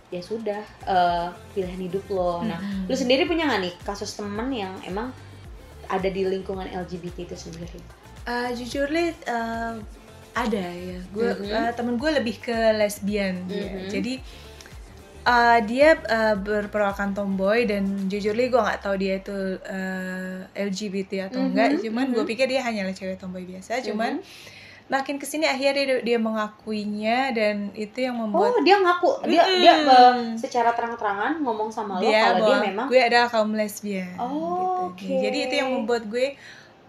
ya 0.09 0.17
sudah 0.19 0.61
eh, 0.83 1.27
pilihan 1.53 1.81
hidup 1.81 2.05
lo 2.09 2.41
nah 2.41 2.57
Mm-mm. 2.57 2.89
lu 2.89 2.95
sendiri 2.95 3.25
punya 3.25 3.45
nggak 3.45 3.61
nih 3.61 3.73
kasus 3.83 4.13
temen 4.13 4.49
yang 4.49 4.73
emang 4.83 5.13
ada 5.93 6.07
di 6.07 6.21
lingkungan 6.23 6.65
LGBT 6.67 7.17
itu 7.23 7.37
sendiri 7.39 7.79
Eh, 8.23 8.49
jujur 8.53 8.87
li 8.87 9.11
eh, 9.11 9.73
ada 10.33 10.63
ya 10.63 10.99
gue 11.05 11.29
Mhm. 11.35 11.45
eh, 11.45 11.71
temen 11.73 11.95
gue 11.95 12.09
lebih 12.09 12.39
ke 12.39 12.55
lesbian 12.73 13.45
dia 13.45 13.67
Mhm. 13.67 13.89
jadi 13.89 14.13
eh, 15.23 15.59
dia 15.63 15.89
eh, 15.95 16.35
berperawakan 16.35 17.11
tomboy 17.11 17.63
dan 17.63 17.83
jujur 18.07 18.33
li 18.33 18.47
gue 18.47 18.57
nggak 18.57 18.81
tahu 18.81 18.95
dia 18.95 19.17
itu 19.17 19.35
eh, 19.61 20.39
LGBT 20.57 21.27
atau 21.27 21.39
Mhm, 21.39 21.47
enggak 21.49 21.69
cuman 21.81 22.05
gue 22.09 22.19
mhm. 22.19 22.29
pikir 22.29 22.45
dia 22.45 22.61
hanyalah 22.61 22.91
cewek 22.91 23.15
tomboy 23.15 23.43
biasa 23.43 23.79
cuman 23.81 24.19
Mhm. 24.19 24.25
Makin 24.85 25.15
ke 25.15 25.23
sini 25.23 25.45
akhirnya 25.45 25.73
dia, 25.73 25.97
dia 26.01 26.17
mengakuinya 26.17 27.31
dan 27.31 27.55
itu 27.73 27.97
yang 27.99 28.15
membuat 28.15 28.51
oh 28.51 28.61
dia 28.61 28.77
ngaku 28.77 29.09
dia 29.25 29.41
Mm-mm. 29.41 29.59
dia 29.59 29.73
eh, 29.75 30.15
secara 30.35 30.71
terang-terangan 30.71 31.39
ngomong 31.39 31.67
sama 31.67 31.97
lo 31.97 32.03
dia 32.03 32.29
kalau 32.29 32.45
dia 32.45 32.57
memang 32.61 32.85
gue 32.87 32.99
adalah 32.99 33.27
kaum 33.27 33.51
lesbian 33.51 34.11
Oh, 34.15 34.91
gitu. 34.91 35.07
oke. 35.07 35.07
jadi 35.19 35.37
itu 35.41 35.53
yang 35.55 35.69
membuat 35.73 36.03
gue 36.05 36.35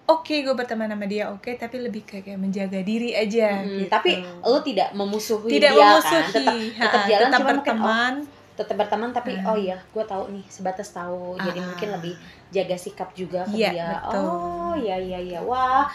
oke 0.04 0.34
gue 0.36 0.52
berteman 0.52 0.86
sama 0.86 1.06
dia 1.06 1.30
oke 1.30 1.48
tapi 1.54 1.76
lebih 1.78 2.02
kayak, 2.02 2.24
kayak 2.26 2.38
menjaga 2.38 2.80
diri 2.80 3.14
aja 3.14 3.62
Mm, 3.62 3.70
gitu. 3.78 3.88
tapi 3.88 4.10
lo 4.42 4.58
tidak 4.60 4.88
memusuhi 4.92 5.50
tidak 5.50 5.70
dia 5.70 5.80
memusuhi 5.80 6.12
kan 6.12 6.24
tetap 6.28 6.44
ha, 6.52 6.82
tetap 6.82 7.00
jalan 7.04 7.24
tetap 7.24 7.38
cuman 7.38 7.54
mungkin, 7.54 7.72
oh, 7.72 7.78
berteman 7.80 8.14
tetap 8.54 8.74
berteman 8.76 9.10
tapi 9.10 9.32
Hmm. 9.32 9.48
oh 9.48 9.56
iya 9.56 9.78
gue 9.80 10.04
tahu 10.04 10.24
nih 10.30 10.44
sebatas 10.46 10.88
tahu 10.90 11.34
jadi 11.36 11.58
Ah. 11.58 11.64
mungkin 11.64 11.88
lebih 11.92 12.14
jaga 12.50 12.76
sikap 12.76 13.10
juga 13.12 13.42
ke 13.44 13.54
Iya, 13.56 13.70
dia 13.72 13.86
betul. 14.04 14.18
oh 14.20 14.74
iya 14.76 14.96
iya 14.96 15.18
iya 15.20 15.40
wah 15.40 15.90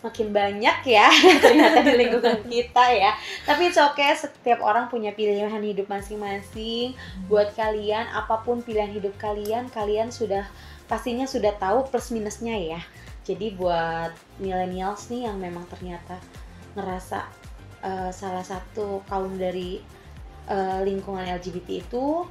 makin 0.00 0.32
banyak 0.32 0.76
ya 0.88 1.08
ternyata 1.44 1.84
di 1.84 1.92
lingkungan 1.96 2.40
kita 2.48 2.84
ya. 2.92 3.12
Tapi 3.44 3.68
it's 3.68 3.80
okay 3.80 4.12
setiap 4.16 4.64
orang 4.64 4.88
punya 4.88 5.12
pilihan 5.12 5.52
hidup 5.60 5.86
masing-masing. 5.88 6.96
Buat 7.28 7.52
kalian 7.56 8.08
apa 8.12 8.40
pun 8.40 8.64
pilihan 8.64 8.90
hidup 8.90 9.14
kalian 9.20 9.68
kalian 9.68 10.08
sudah 10.08 10.48
pastinya 10.88 11.28
sudah 11.28 11.54
tahu 11.60 11.86
plus 11.88 12.10
minusnya 12.10 12.56
ya. 12.56 12.80
Jadi 13.22 13.54
buat 13.54 14.10
millennials 14.40 15.12
nih 15.12 15.28
yang 15.28 15.36
memang 15.38 15.68
ternyata 15.68 16.18
ngerasa 16.74 17.28
eh, 17.84 18.10
salah 18.10 18.42
satu 18.42 19.04
kaum 19.06 19.36
dari 19.36 19.78
eh, 20.48 20.80
lingkungan 20.82 21.28
LGBT 21.28 21.68
itu 21.84 22.24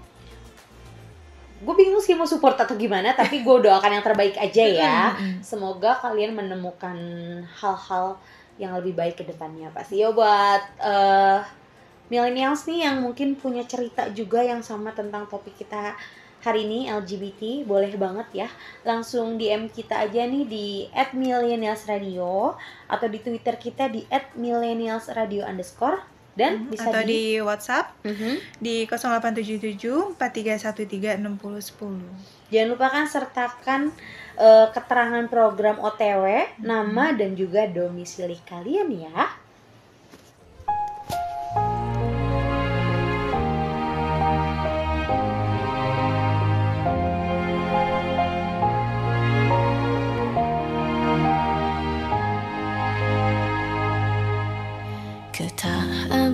gue 1.60 1.76
bingung 1.76 2.00
sih 2.00 2.16
mau 2.16 2.24
support 2.24 2.56
atau 2.56 2.80
gimana 2.80 3.12
tapi 3.12 3.44
gue 3.44 3.56
doakan 3.68 4.00
yang 4.00 4.06
terbaik 4.06 4.36
aja 4.40 4.64
ya. 4.64 4.98
Semoga 5.44 6.00
kalian 6.00 6.36
menemukan 6.36 6.98
hal-hal 7.60 8.20
yang 8.60 8.76
lebih 8.76 8.96
baik 8.96 9.20
ke 9.20 9.24
depannya. 9.28 9.72
Pasti 9.72 10.04
ya 10.04 10.12
buat 10.12 10.64
eh 10.80 11.40
millennials 12.10 12.66
nih 12.66 12.90
yang 12.90 13.06
mungkin 13.06 13.38
punya 13.38 13.64
cerita 13.70 14.10
juga 14.10 14.42
yang 14.42 14.66
sama 14.66 14.90
tentang 14.98 15.30
topik 15.30 15.54
kita 15.54 15.94
hari 16.42 16.66
ini 16.66 16.90
LGBT 16.90 17.68
boleh 17.68 17.94
banget 18.00 18.28
ya. 18.46 18.50
Langsung 18.88 19.38
DM 19.38 19.70
kita 19.70 20.02
aja 20.02 20.26
nih 20.26 20.44
di 20.48 20.68
@millennialsradio 20.92 22.56
atau 22.90 23.08
di 23.08 23.20
Twitter 23.22 23.56
kita 23.60 23.92
di 23.92 24.08
@millennialsradio 24.36 25.46
dan 26.40 26.72
bisa 26.72 26.88
atau 26.88 27.04
di, 27.04 27.36
di 27.36 27.44
WhatsApp 27.44 27.92
Mhm. 28.08 28.32
di 28.64 28.88
0877 28.88 30.16
4313 30.16 31.20
6010. 31.20 32.00
Jangan 32.50 32.70
lupakan 32.72 33.06
sertakan 33.06 33.82
eh, 34.40 34.68
keterangan 34.72 35.28
program 35.28 35.84
OTW, 35.84 36.24
nama 36.64 37.12
dan 37.12 37.36
juga 37.36 37.68
domisili 37.68 38.40
kalian 38.48 38.88
ya. 38.88 39.28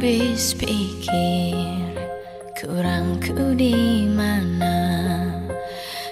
Habis 0.06 0.54
pikir 0.54 1.98
kurangku 2.54 3.58
di 3.58 4.06
mana? 4.06 5.34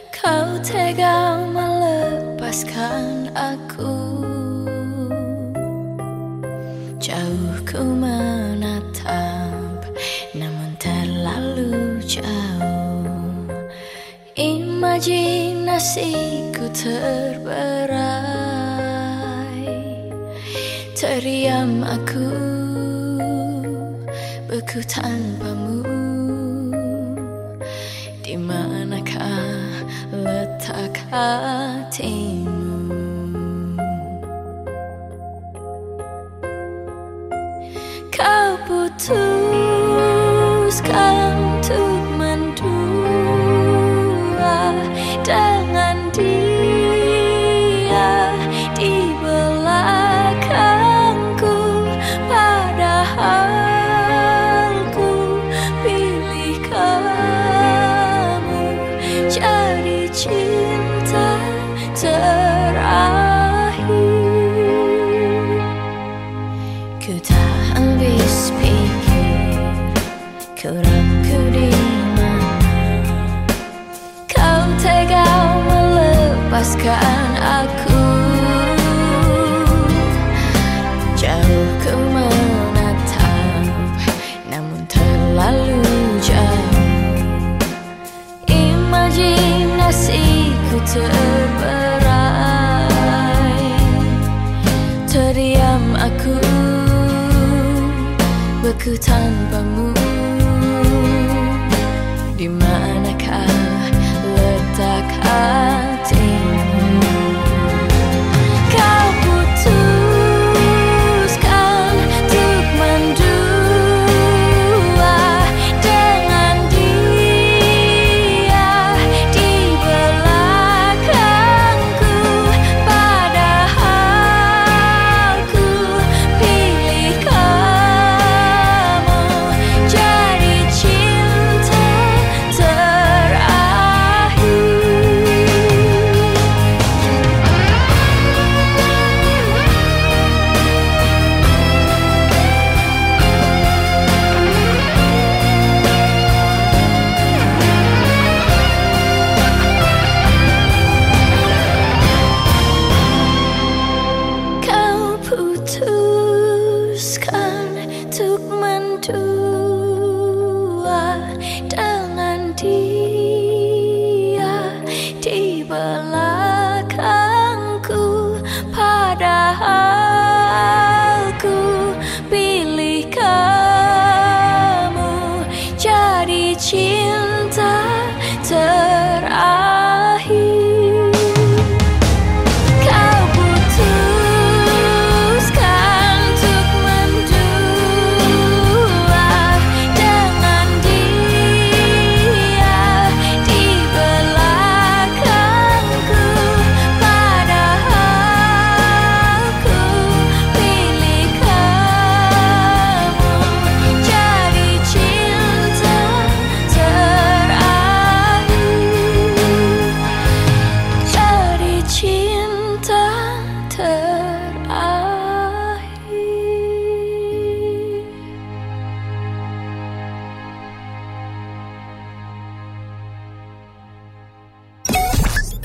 Kau 0.10 0.58
tega 0.66 1.38
melepaskan 1.38 3.30
aku. 3.38 3.94
Jauh 6.98 7.54
ku 7.70 7.86
menatap 7.86 9.86
namun 10.34 10.74
terlalu 10.82 12.02
jauh. 12.02 13.46
Imajinasiku 14.34 16.66
terberai. 16.74 18.02
Teriam 20.98 21.86
aku 21.86 22.63
beku 24.54 24.86
tanpamu 24.86 25.82
Di 28.22 28.38
manakah 28.38 29.82
letak 30.14 30.94
hatimu? 31.10 32.94
Kau 38.14 38.54
putuskan 38.70 39.44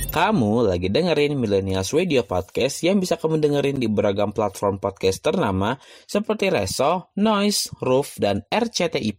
Kamu 0.09 0.65
lagi 0.65 0.89
dengerin 0.89 1.37
Millennials 1.37 1.93
Radio 1.93 2.25
Podcast 2.25 2.81
yang 2.81 2.97
bisa 2.97 3.21
kamu 3.21 3.45
dengerin 3.45 3.77
di 3.77 3.93
beragam 3.93 4.33
platform 4.33 4.81
podcast 4.81 5.21
ternama 5.21 5.77
seperti 6.09 6.49
Reso, 6.49 7.13
Noise, 7.21 7.69
Roof, 7.85 8.17
dan 8.17 8.41
RCTI+. 8.49 9.13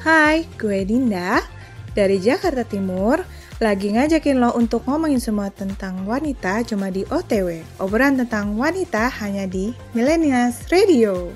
Hai, 0.00 0.48
gue 0.56 0.80
Dinda 0.88 1.44
dari 1.92 2.16
Jakarta 2.16 2.64
Timur 2.64 3.20
lagi 3.60 3.92
ngajakin 3.92 4.40
lo 4.40 4.56
untuk 4.56 4.88
ngomongin 4.88 5.20
semua 5.20 5.52
tentang 5.52 6.08
wanita 6.08 6.64
cuma 6.64 6.88
di 6.88 7.04
OTW. 7.12 7.60
Obrolan 7.76 8.16
tentang 8.16 8.56
wanita 8.56 9.12
hanya 9.20 9.44
di 9.44 9.76
Millennials 9.92 10.64
Radio. 10.72 11.28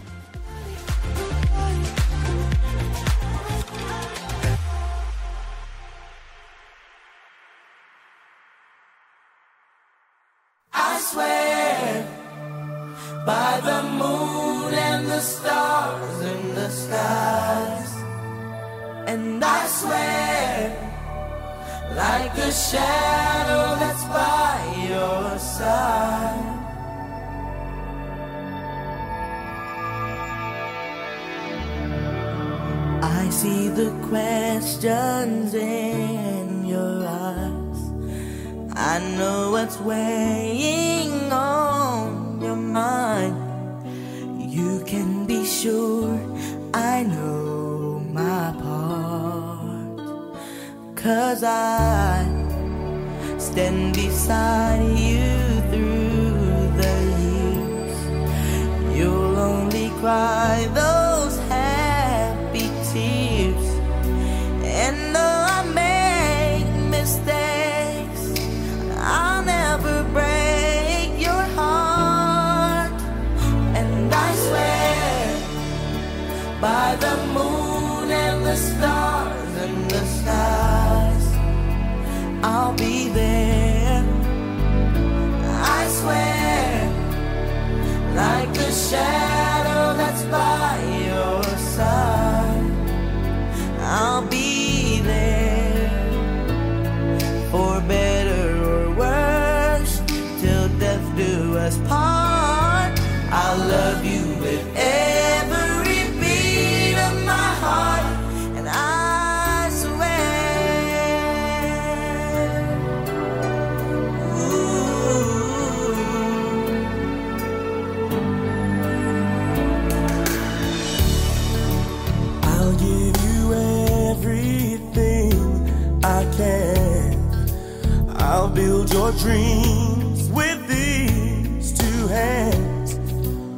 your 128.92 129.12
dreams 129.12 130.30
with 130.30 130.66
these 130.68 131.72
two 131.72 132.06
hands. 132.08 132.98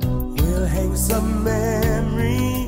We'll 0.04 0.66
hang 0.66 0.96
some 0.96 1.44
memories. 1.44 2.59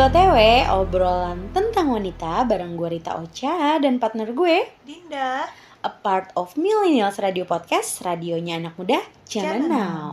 OTW, 0.00 0.64
obrolan 0.80 1.52
tentang 1.52 1.92
wanita 1.92 2.48
bareng 2.48 2.72
gue 2.72 2.88
Rita 2.88 3.20
Ocha 3.20 3.76
dan 3.76 4.00
partner 4.00 4.32
gue 4.32 4.64
Dinda 4.80 5.44
A 5.84 5.92
part 5.92 6.32
of 6.40 6.56
Millennials 6.56 7.20
Radio 7.20 7.44
Podcast, 7.44 8.00
radionya 8.00 8.56
anak 8.56 8.80
muda, 8.80 8.96
channel 9.28 9.68
now. 9.68 9.76
now 9.76 10.12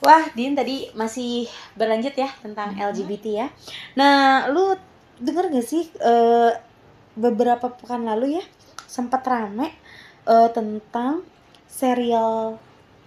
Wah, 0.00 0.24
Din 0.32 0.56
tadi 0.56 0.88
masih 0.96 1.44
berlanjut 1.76 2.16
ya 2.16 2.32
tentang 2.40 2.72
hmm. 2.72 2.88
LGBT 2.88 3.24
ya 3.36 3.46
Nah, 4.00 4.48
lu 4.48 4.72
denger 5.20 5.52
gak 5.52 5.68
sih 5.68 5.92
uh, 6.00 6.56
beberapa 7.20 7.76
pekan 7.76 8.08
lalu 8.08 8.40
ya 8.40 8.44
sempat 8.88 9.20
rame 9.28 9.76
uh, 10.24 10.48
tentang 10.48 11.20
serial 11.68 12.56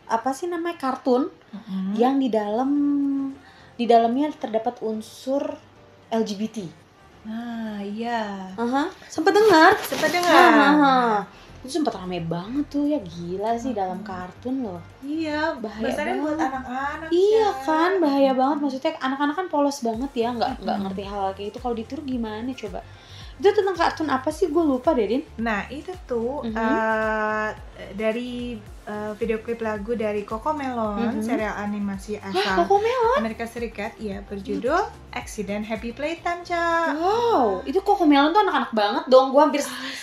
apa 0.05 0.37
sih 0.37 0.45
namanya 0.45 0.77
kartun 0.77 1.33
hmm. 1.49 1.97
yang 1.97 2.21
di 2.21 2.29
dalam 2.29 2.69
di 3.73 3.89
dalamnya 3.89 4.29
terdapat 4.37 4.85
unsur 4.85 5.68
LGBT. 6.09 6.57
Nah, 7.25 7.77
iya. 7.83 8.49
Aha, 8.55 8.83
sempat 9.05 9.33
dengar. 9.35 9.75
Sempat 9.83 10.09
dengar. 10.09 11.27
itu 11.59 11.75
sempat 11.75 11.91
rame 11.99 12.23
banget 12.23 12.71
tuh 12.71 12.87
ya 12.87 12.95
gila 13.03 13.51
sih 13.59 13.75
dalam 13.75 13.99
kartun 13.99 14.63
loh. 14.63 14.79
Iya, 15.03 15.59
Bahaya 15.59 15.91
bahasanya 15.91 16.13
buat 16.23 16.39
banget. 16.39 16.47
anak-anak. 16.55 17.09
Iya 17.11 17.35
ya. 17.43 17.65
kan, 17.67 17.91
bahaya 17.99 18.31
banget 18.31 18.57
maksudnya 18.63 18.91
anak-anak 18.95 19.35
kan 19.35 19.47
polos 19.51 19.83
banget 19.83 20.11
ya, 20.15 20.31
nggak 20.31 20.51
nggak 20.63 20.75
Mm-mm. 20.79 20.83
ngerti 20.87 21.03
hal 21.03 21.25
kayak 21.35 21.47
itu. 21.51 21.57
Kalau 21.59 21.75
ditiru 21.75 22.01
gimana 22.07 22.47
coba? 22.55 22.79
Itu 23.39 23.49
tentang 23.49 23.73
kartun 23.73 24.07
apa 24.07 24.29
sih? 24.29 24.47
Gue 24.47 24.61
lupa 24.61 24.91
deh, 24.91 25.07
Din. 25.07 25.23
Nah, 25.37 25.63
itu 25.69 25.95
tuh 26.03 26.43
Mhm. 26.43 26.53
eh, 26.53 27.49
dari 27.95 28.59
eh, 28.83 29.13
video 29.15 29.37
klip 29.37 29.61
lagu 29.61 29.93
dari 29.93 30.25
Coco 30.25 30.49
Melon, 30.49 31.13
Mhm. 31.13 31.21
serial 31.21 31.53
animasi 31.55 32.17
Hah, 32.17 32.33
asal 32.33 32.55
Koko 32.59 32.81
Melon? 32.81 33.21
Amerika 33.21 33.45
Serikat, 33.45 33.93
ya 33.95 34.17
berjudul 34.19 34.81
Accident 35.13 35.61
Happy 35.61 35.93
Playtime, 35.93 36.41
Ca. 36.41 36.89
Wow, 36.91 37.61
itu 37.63 37.77
Koko 37.79 38.03
Melon 38.03 38.33
tuh 38.33 38.41
anak-anak 38.41 38.73
banget 38.73 39.03
dong. 39.05 39.29
Gue 39.29 39.39
hampir 39.39 39.61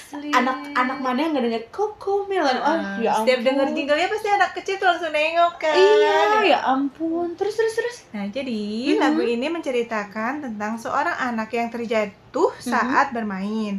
anak-anak 0.08 0.98
mana 0.98 1.18
yang 1.18 1.30
nggak 1.34 1.44
denger 1.44 1.64
Koko 1.68 2.24
Melon? 2.24 2.56
Oh, 2.56 2.78
Ah, 2.78 2.94
ya 2.96 3.10
Setiap 3.16 3.42
denger 3.42 3.74
jinglenya 3.74 4.06
pasti 4.06 4.28
anak 4.28 4.50
kecil 4.54 4.74
tuh 4.76 4.86
langsung 4.86 5.10
nengok 5.10 5.54
kan. 5.58 5.74
Iya, 5.74 6.18
ya 6.46 6.58
ampun. 6.64 7.34
Terus 7.34 7.54
terus 7.54 7.74
terus. 7.74 7.96
Nah, 8.12 8.26
jadi 8.28 8.62
Mhm. 8.88 8.98
lagu 8.98 9.20
ini 9.20 9.46
menceritakan 9.48 10.46
tentang 10.46 10.78
seorang 10.78 11.16
anak 11.16 11.50
yang 11.50 11.68
terjatuh 11.68 12.14
Mhm. 12.44 12.60
saat 12.60 13.06
bermain. 13.16 13.74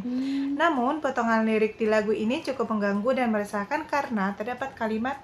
Namun, 0.58 0.98
potongan 0.98 1.46
lirik 1.46 1.78
di 1.78 1.86
lagu 1.86 2.10
ini 2.10 2.42
cukup 2.42 2.66
mengganggu 2.74 3.10
dan 3.14 3.30
meresahkan 3.30 3.86
karena 3.86 4.34
terdapat 4.34 4.74
kalimat 4.74 5.16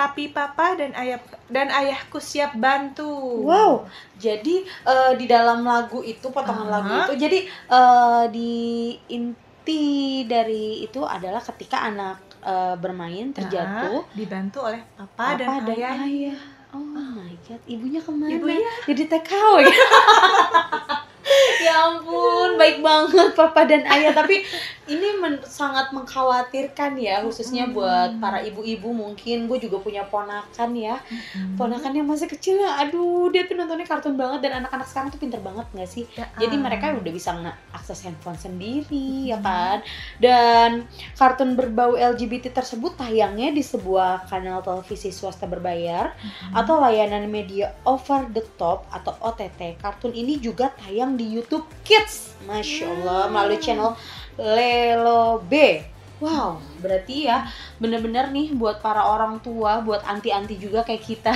tapi 0.00 0.32
papa 0.32 0.80
dan 0.80 0.96
ayah 0.96 1.20
dan 1.52 1.68
ayahku 1.68 2.16
siap 2.16 2.56
bantu. 2.56 3.44
Wow, 3.44 3.84
jadi 4.16 4.64
eh, 4.64 5.12
di 5.20 5.28
dalam 5.28 5.60
lagu 5.60 6.00
itu 6.00 6.32
potongan 6.32 6.72
Aha. 6.72 6.74
lagu 6.80 6.92
itu, 7.04 7.12
jadi 7.20 7.38
eh, 7.68 8.24
di 8.32 8.52
inti 9.12 10.24
dari 10.24 10.80
itu 10.88 11.04
adalah 11.04 11.44
ketika 11.44 11.84
anak 11.84 12.16
eh, 12.40 12.74
bermain 12.80 13.28
terjatuh, 13.36 14.08
Nah, 14.08 14.16
dibantu 14.16 14.58
oleh 14.64 14.80
papa, 14.96 15.36
dan, 15.36 15.48
ayah. 15.68 16.00
ayah. 16.00 16.38
Oh 16.72 16.80
my 16.80 17.34
god, 17.44 17.60
ibunya 17.68 18.00
ke 18.00 18.10
mana? 18.14 18.30
Ibunya 18.30 18.70
Jadi 18.88 19.02
TKW. 19.04 19.56
ya 21.66 21.74
ampun, 21.88 22.56
baik 22.56 22.80
banget 22.80 23.32
papa 23.32 23.64
dan 23.64 23.82
ayah. 23.86 24.12
Tapi 24.12 24.42
ini 24.86 25.08
men- 25.18 25.42
sangat 25.44 25.90
mengkhawatirkan 25.90 26.98
ya, 26.98 27.22
khususnya 27.22 27.68
Hmm. 27.68 27.74
buat 27.76 28.10
para 28.18 28.42
ibu-ibu 28.42 28.90
mungkin. 28.90 29.46
Gue 29.46 29.58
juga 29.58 29.78
punya 29.78 30.02
ponakan 30.06 30.70
ya 30.72 30.96
Mm-mm. 31.02 31.56
ponakan 31.58 31.92
yang 31.92 32.06
masih 32.06 32.26
kecil 32.26 32.56
ya 32.56 32.80
aduh 32.80 33.28
dia 33.28 33.44
tuh 33.44 33.54
nontonnya 33.54 33.86
kartun 33.86 34.14
banget 34.14 34.46
dan 34.46 34.62
anak-anak 34.64 34.86
sekarang 34.86 35.08
tuh 35.10 35.20
pinter 35.20 35.40
banget 35.40 35.66
nggak 35.70 35.90
sih 35.90 36.04
Ya, 36.16 36.26
jadi 36.36 36.56
mereka 36.58 36.92
udah 36.94 37.12
bisa 37.12 37.30
akses 37.70 38.02
handphone 38.02 38.36
sendiri 38.36 39.30
ya 39.30 39.38
kan 39.40 39.80
dan 40.18 40.84
kartun 41.16 41.54
berbau 41.54 41.94
LGBT 41.94 42.50
tersebut 42.50 42.96
tayangnya 42.96 43.52
di 43.52 43.62
sebuah 43.62 44.26
kanal 44.26 44.60
televisi 44.60 45.10
swasta 45.10 45.46
berbayar 45.46 46.12
Mm-mm. 46.16 46.56
atau 46.56 46.80
layanan 46.80 47.28
media 47.28 47.76
over 47.84 48.26
the 48.32 48.42
top 48.56 48.88
atau 48.90 49.14
OTT 49.20 49.76
kartun 49.78 50.12
ini 50.12 50.40
juga 50.40 50.72
tayang 50.80 51.14
di 51.20 51.36
YouTube 51.36 51.68
Kids 51.84 52.32
masya 52.48 52.88
Allah 52.88 53.28
Hmm. 53.28 53.32
melalui 53.36 53.60
channel 53.60 53.92
Lelo 54.40 55.44
B 55.44 55.84
Wow, 56.20 56.60
berarti 56.84 57.24
ya 57.32 57.48
bener-bener 57.80 58.28
nih 58.28 58.52
buat 58.52 58.84
para 58.84 59.00
orang 59.00 59.40
tua, 59.40 59.80
buat 59.80 60.04
anti-anti 60.04 60.60
juga 60.60 60.84
kayak 60.84 61.00
kita 61.00 61.32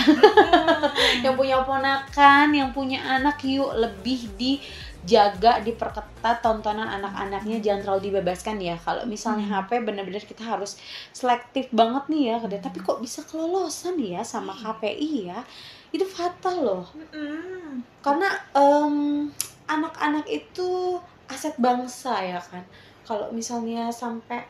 yang 1.25 1.41
punya 1.41 1.65
ponakan, 1.65 2.53
yang 2.53 2.69
punya 2.69 3.01
anak 3.01 3.41
yuk 3.49 3.73
lebih 3.73 4.29
dijaga, 4.37 5.65
diperketat 5.65 6.45
tontonan 6.45 6.85
anak-anaknya 7.01 7.65
jangan 7.65 7.81
terlalu 7.81 8.13
dibebaskan 8.13 8.61
ya. 8.61 8.77
Kalau 8.77 9.09
misalnya 9.09 9.49
Hmm. 9.49 9.57
HP 9.65 9.89
bener-bener 9.89 10.21
kita 10.21 10.45
harus 10.45 10.77
selektif 11.17 11.73
banget 11.73 12.05
nih 12.13 12.37
ya, 12.37 12.61
tapi 12.61 12.85
kok 12.85 13.01
bisa 13.01 13.25
kelolosan 13.25 13.97
ya 13.97 14.21
sama 14.21 14.53
KPI 14.53 15.33
ya? 15.33 15.41
Itu 15.97 16.05
fatal 16.05 16.61
loh. 16.61 16.85
Karena 18.05 18.29
em, 18.53 19.33
anak-anak 19.67 20.27
itu 20.29 21.01
aset 21.29 21.55
bangsa 21.57 22.21
ya 22.21 22.41
kan. 22.41 22.65
Kalau 23.05 23.33
misalnya 23.33 23.89
sampai 23.93 24.45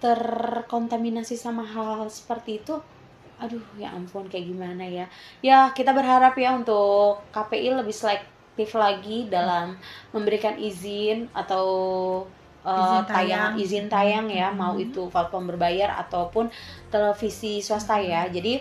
terkontaminasi 0.00 1.36
sama 1.36 1.64
hal 1.64 2.08
seperti 2.12 2.60
itu, 2.60 2.74
aduh 3.40 3.60
ya 3.76 3.92
ampun 3.92 4.28
kayak 4.28 4.48
gimana 4.48 4.84
ya. 4.84 5.06
Ya 5.40 5.72
kita 5.72 5.92
berharap 5.96 6.36
ya 6.36 6.56
untuk 6.56 7.24
KPI 7.32 7.72
lebih 7.76 7.96
selektif 7.96 8.76
lagi 8.76 9.28
dalam 9.28 9.76
memberikan 10.12 10.56
izin 10.56 11.28
atau 11.32 11.64
uh, 12.64 12.76
Izin 12.76 13.04
tayang 13.08 13.52
tayang. 13.52 13.52
izin 13.56 13.86
tayang 13.88 14.26
ya, 14.28 14.48
mau 14.52 14.76
Mhm. 14.76 14.84
itu 14.90 15.02
platform 15.08 15.52
berbayar 15.52 15.96
ataupun 16.04 16.48
televisi 16.88 17.60
swasta 17.60 18.00
ya. 18.00 18.28
Jadi 18.28 18.60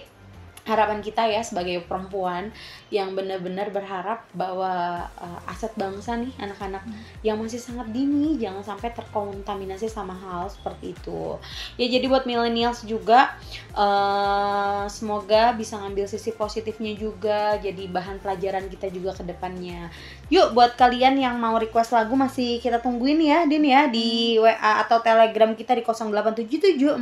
harapan 0.65 0.97
kita 0.97 1.29
ya 1.29 1.45
sebagai 1.45 1.85
perempuan 1.85 2.49
yang 2.93 3.17
benar-benar 3.17 3.73
berharap 3.73 4.29
bahwa 4.37 5.01
uh, 5.17 5.49
aset 5.49 5.73
bangsa 5.73 6.21
nih 6.21 6.29
anak-anak 6.37 6.85
yang 7.25 7.41
masih 7.41 7.57
sangat 7.57 7.89
dini 7.89 8.37
jangan 8.37 8.61
sampai 8.61 8.93
terkontaminasi 8.93 9.89
sama 9.89 10.13
hal 10.13 10.45
seperti 10.53 10.93
itu. 10.93 11.41
Ya 11.81 11.89
jadi 11.89 12.05
buat 12.05 12.29
millennials 12.29 12.85
juga 12.85 13.33
uh, 13.73 14.85
semoga 14.85 15.57
bisa 15.57 15.81
ngambil 15.81 16.05
sisi 16.05 16.29
positifnya 16.29 16.93
juga 16.93 17.57
jadi 17.57 17.89
bahan 17.89 18.21
pelajaran 18.21 18.69
kita 18.69 18.93
juga 18.93 19.17
ke 19.17 19.25
depannya. 19.25 19.89
Yuk 20.29 20.53
buat 20.53 20.77
kalian 20.77 21.17
yang 21.17 21.41
mau 21.41 21.57
request 21.57 21.89
lagu 21.89 22.13
masih 22.13 22.61
kita 22.61 22.85
tungguin 22.85 23.17
ya 23.17 23.49
Din 23.49 23.65
ya 23.65 23.89
di 23.89 24.37
WA 24.37 24.85
atau 24.85 25.01
Telegram 25.01 25.57
kita 25.57 25.73
di 25.73 25.81
08774313 25.81 27.01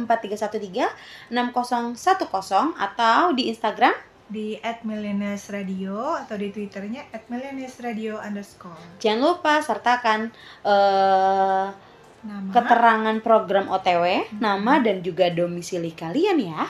6010 1.28 2.00
atau 2.80 3.36
di 3.36 3.52
Instagram 3.52 4.12
di 4.28 4.56
radio 5.52 6.16
atau 6.16 6.36
di 6.40 6.50
twitternya 6.50 7.12
@millennialsradio 7.28 8.18
underscore. 8.18 9.00
Jangan 9.04 9.22
lupa 9.22 9.54
sertakan 9.60 10.20
eh, 10.64 11.68
nama. 12.24 12.50
keterangan 12.56 13.18
program 13.20 13.68
OTW, 13.68 14.34
nama 14.40 14.80
dan 14.80 15.04
juga 15.04 15.28
domisili 15.30 15.92
kalian 15.92 16.38
ya. 16.40 16.64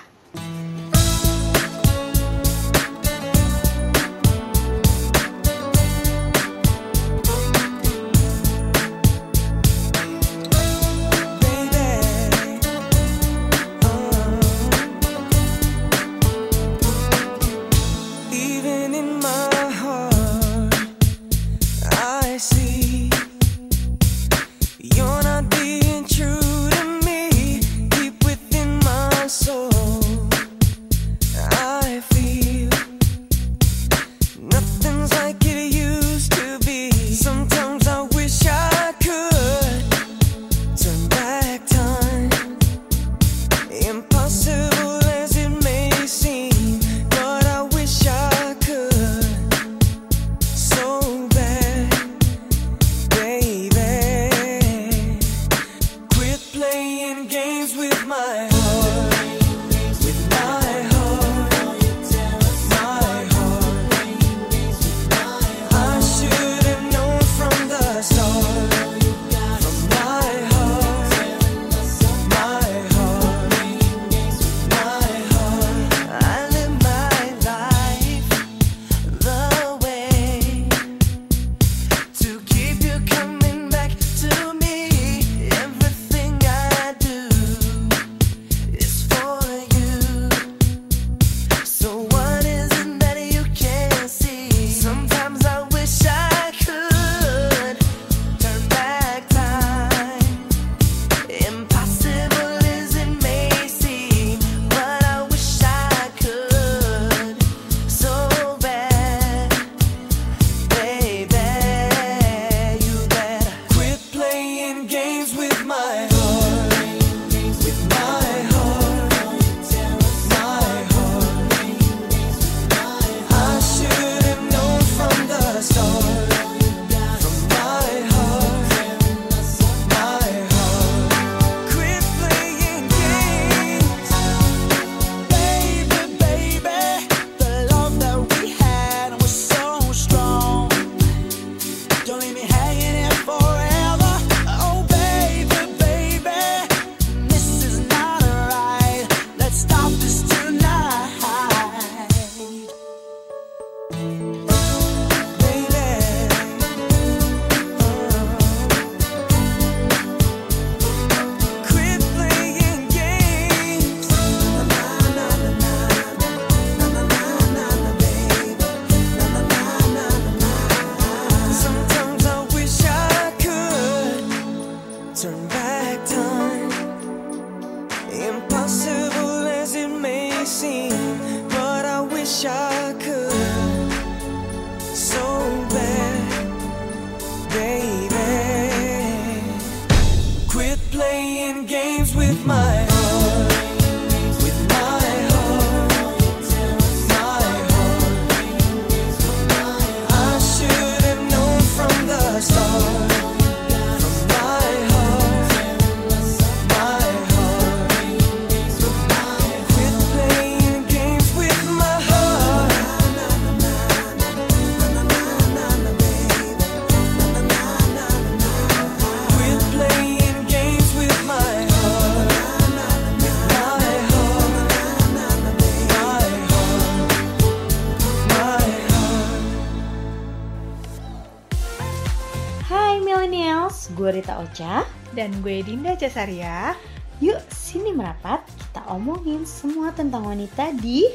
Dan 235.24 235.39
gue 235.39 235.63
Dinda 235.63 235.95
Casaria. 235.95 236.76
Yuk 237.24 237.39
sini 237.47 237.95
merapat, 237.95 238.43
kita 238.59 238.84
omongin 238.91 239.47
semua 239.47 239.95
tentang 239.95 240.28
wanita 240.28 240.76
di 240.76 241.07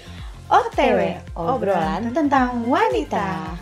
OTW, 0.48 1.28
obrolan 1.36 2.16
tentang 2.16 2.64
wanita. 2.64 3.52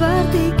Seperti 0.00 0.59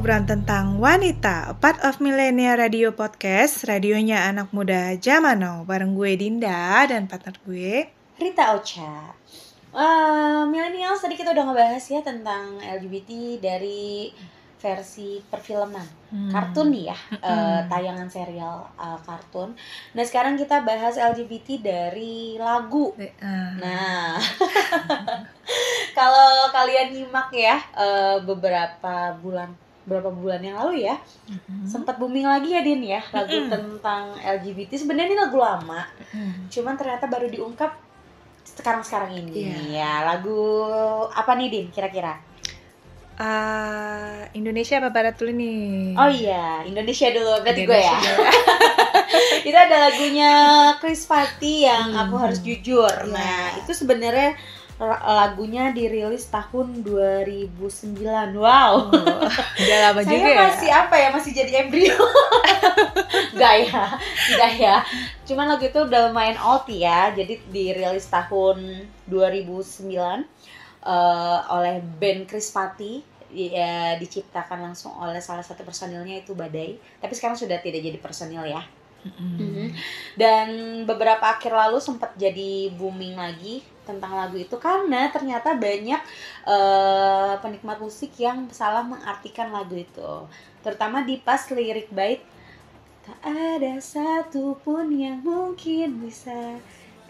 obrolan 0.00 0.24
tentang 0.24 0.80
wanita, 0.80 1.60
part 1.60 1.76
of 1.84 2.00
Millennial 2.00 2.56
Radio 2.56 2.88
Podcast, 2.88 3.68
radionya 3.68 4.32
anak 4.32 4.48
muda 4.48 4.96
zaman 4.96 5.44
now, 5.44 5.60
bareng 5.68 5.92
gue 5.92 6.16
Dinda 6.16 6.88
dan 6.88 7.04
partner 7.04 7.36
gue. 7.44 7.84
Rita 8.16 8.56
Ocha. 8.56 9.12
Eh, 9.76 10.42
millennials 10.48 11.04
tadi 11.04 11.20
kita 11.20 11.36
udah 11.36 11.52
ngebahas 11.52 11.84
ya 11.84 12.00
tentang 12.00 12.56
LGBT 12.64 13.44
dari 13.44 14.08
versi 14.60 15.20
perfilman 15.24 15.84
kartun 16.32 16.68
nih 16.68 16.92
ya 16.92 16.98
eh, 17.20 17.60
tayangan 17.68 18.08
serial 18.08 18.72
eh, 18.80 18.98
kartun. 19.04 19.52
Nah 19.92 20.04
sekarang 20.08 20.40
kita 20.40 20.64
bahas 20.64 20.96
LGBT 20.96 21.60
dari 21.60 22.40
lagu. 22.40 22.96
Ah, 23.20 23.52
Nah, 23.60 24.16
kalau 26.00 26.48
kalian 26.56 26.88
nyimak 26.88 27.28
ya 27.36 27.60
beberapa 28.24 29.12
bulan 29.20 29.52
beberapa 29.82 30.08
bulan 30.08 30.38
yang 30.38 30.56
lalu 30.56 30.84
ya 30.84 31.00
sempat 31.64 31.96
booming 31.96 32.24
lagi 32.24 32.50
ya 32.50 32.60
Din 32.60 32.82
ya 32.82 33.00
lagu 33.10 33.32
Mm-mm. 33.32 33.48
tentang 33.48 34.12
LGBT 34.14 34.70
sebenarnya 34.76 35.08
ini 35.08 35.18
lagu 35.18 35.38
lama 35.38 35.82
Mm. 36.10 36.46
cuman 36.48 36.74
ternyata 36.74 37.06
baru 37.06 37.26
diungkap 37.26 37.70
sekarang 38.42 38.82
sekarang 38.82 39.14
ini 39.14 39.46
Iya. 39.46 39.56
ya 39.72 39.92
lagu 40.04 40.36
apa 41.08 41.32
nih 41.34 41.48
Din 41.48 41.66
kira-kira 41.68 42.18
Ah, 43.14 44.24
Indonesia 44.32 44.80
apa 44.80 44.88
Barat 44.88 45.12
dulu 45.12 45.28
nih? 45.30 45.92
oh 45.92 46.08
iya 46.08 46.64
Indonesia 46.64 47.12
dulu 47.12 47.44
berarti 47.44 47.62
gue 47.62 47.76
ya 47.78 47.98
itu 49.48 49.52
ada 49.54 49.76
lagunya 49.86 50.32
Chris 50.76 51.04
Patti 51.04 51.62
yang 51.62 51.92
aku 51.92 52.16
harus 52.16 52.40
jujur. 52.40 52.88
Nah, 53.06 53.52
itu 53.56 53.72
sebenarnya 53.72 54.36
lagunya 54.80 55.76
dirilis 55.76 56.32
tahun 56.32 56.80
2009. 56.80 57.52
Wow. 58.32 58.88
Udah 59.36 59.78
lama 59.84 60.00
Saya 60.08 60.16
juga 60.16 60.30
ya. 60.32 60.40
masih 60.48 60.70
apa 60.72 60.94
ya? 60.96 61.08
Masih 61.12 61.32
jadi 61.36 61.52
embrio. 61.60 62.00
Enggak 63.36 63.54
ya. 63.68 63.84
Tidak 64.00 64.52
ya. 64.56 64.76
Cuman 65.28 65.52
lagu 65.52 65.68
itu 65.68 65.80
udah 65.84 66.08
lumayan 66.08 66.40
old 66.40 66.64
ya. 66.72 67.12
Jadi 67.12 67.44
dirilis 67.52 68.08
tahun 68.08 68.88
2009 69.04 69.92
eh, 69.92 71.38
oleh 71.52 71.76
band 72.00 72.24
Chris 72.24 72.48
Patti 72.48 73.04
ya, 73.30 74.00
diciptakan 74.00 74.72
langsung 74.72 74.96
oleh 74.96 75.20
salah 75.20 75.44
satu 75.44 75.60
personilnya 75.60 76.24
itu 76.24 76.32
Badai. 76.32 76.80
Tapi 77.04 77.12
sekarang 77.12 77.36
sudah 77.36 77.60
tidak 77.60 77.84
jadi 77.84 78.00
personil 78.00 78.48
ya. 78.48 78.64
Mhm. 79.04 79.76
Dan 80.16 80.48
beberapa 80.88 81.36
akhir 81.36 81.52
lalu 81.52 81.80
sempat 81.80 82.16
jadi 82.16 82.72
booming 82.76 83.16
lagi 83.16 83.64
tentang 83.90 84.12
lagu 84.14 84.36
itu 84.38 84.54
karena 84.56 85.10
ternyata 85.10 85.58
banyak 85.58 86.00
eh, 86.46 87.32
penikmat 87.42 87.78
musik 87.82 88.12
yang 88.16 88.46
salah 88.50 88.86
mengartikan 88.86 89.50
lagu 89.50 89.74
itu. 89.74 90.12
Terutama 90.64 91.02
di 91.02 91.18
pas 91.18 91.42
lirik 91.50 91.90
bait 91.90 92.20
tak 93.00 93.18
ada 93.26 93.74
satupun 93.80 94.92
yang 94.94 95.18
mungkin 95.24 96.04
bisa 96.04 96.60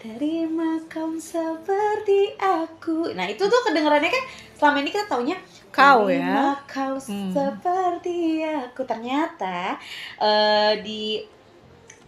terima 0.01 0.81
kau 0.89 1.13
seperti 1.21 2.33
aku. 2.41 3.13
Nah 3.13 3.29
itu 3.29 3.43
tuh 3.45 3.61
kedengarannya 3.69 4.09
kan 4.09 4.23
selama 4.57 4.77
ini 4.81 4.89
kita 4.89 5.05
taunya 5.05 5.37
Kau 5.71 6.09
"Terima 6.09 6.57
ya. 6.57 6.57
kau 6.67 6.95
Hmm. 6.97 7.31
seperti 7.31 8.41
aku. 8.41 8.81
Ternyata 8.83 9.77
eh, 10.19 10.73
di 10.81 11.21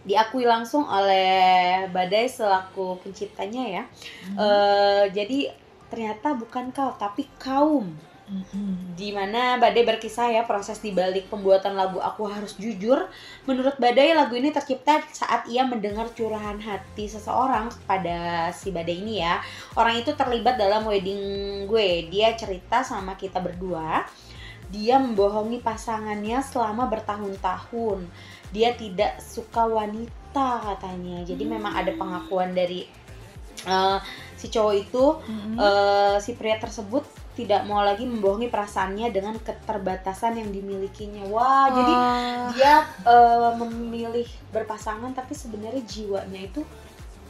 diakui 0.04 0.44
langsung 0.44 0.84
oleh 0.84 1.88
Badai 1.88 2.28
selaku 2.28 3.00
penciptanya 3.00 3.64
ya. 3.64 3.82
Eh, 4.36 5.04
jadi 5.10 5.50
ternyata 5.88 6.36
bukan 6.36 6.70
kau 6.70 6.92
tapi 7.00 7.26
kaum. 7.40 7.88
Di 8.96 9.12
mana 9.12 9.60
Badai 9.60 9.84
berkisah 9.84 10.32
ya 10.32 10.48
proses 10.48 10.80
dibalik 10.80 11.28
pembuatan 11.28 11.76
lagu 11.76 12.00
Aku 12.00 12.24
Harus 12.24 12.56
Jujur. 12.56 13.04
Menurut 13.44 13.76
Badai 13.76 14.16
lagu 14.16 14.32
ini 14.32 14.48
tercipta 14.48 15.04
saat 15.12 15.44
ia 15.44 15.60
mendengar 15.68 16.08
curahan 16.16 16.56
hati 16.56 17.04
seseorang 17.04 17.68
kepada 17.68 18.48
si 18.56 18.72
Badai 18.72 18.96
ini 19.04 19.20
ya. 19.20 19.44
Orang 19.76 20.00
itu 20.00 20.16
terlibat 20.16 20.56
dalam 20.56 20.88
wedding 20.88 21.20
gue. 21.68 22.08
Dia 22.08 22.32
cerita 22.32 22.80
sama 22.80 23.12
kita 23.20 23.44
berdua. 23.44 24.08
Dia 24.72 25.00
membohongi 25.00 25.60
pasangannya 25.60 26.40
selama 26.44 26.88
bertahun-tahun. 26.88 28.06
Dia 28.52 28.76
tidak 28.78 29.20
suka 29.20 29.66
wanita 29.66 30.62
katanya. 30.62 31.24
Jadi 31.26 31.44
memang 31.44 31.74
ada 31.74 31.92
pengakuan 31.94 32.54
dari 32.54 32.86
eh, 33.66 33.98
si 34.36 34.46
cowok 34.52 34.74
itu 34.76 35.04
eh, 35.56 36.16
si 36.20 36.36
pria 36.36 36.60
tersebut 36.60 37.04
tidak 37.34 37.66
mau 37.66 37.82
lagi 37.82 38.06
membohongi 38.06 38.46
perasaannya 38.46 39.10
dengan 39.10 39.34
keterbatasan 39.42 40.38
yang 40.38 40.54
dimilikinya. 40.54 41.26
Wah, 41.26 41.66
jadi 41.70 41.94
dia 42.54 42.74
eh, 43.02 43.50
memilih 43.58 44.28
berpasangan 44.54 45.10
tapi 45.14 45.34
sebenarnya 45.34 45.82
jiwanya 45.82 46.46
itu 46.46 46.62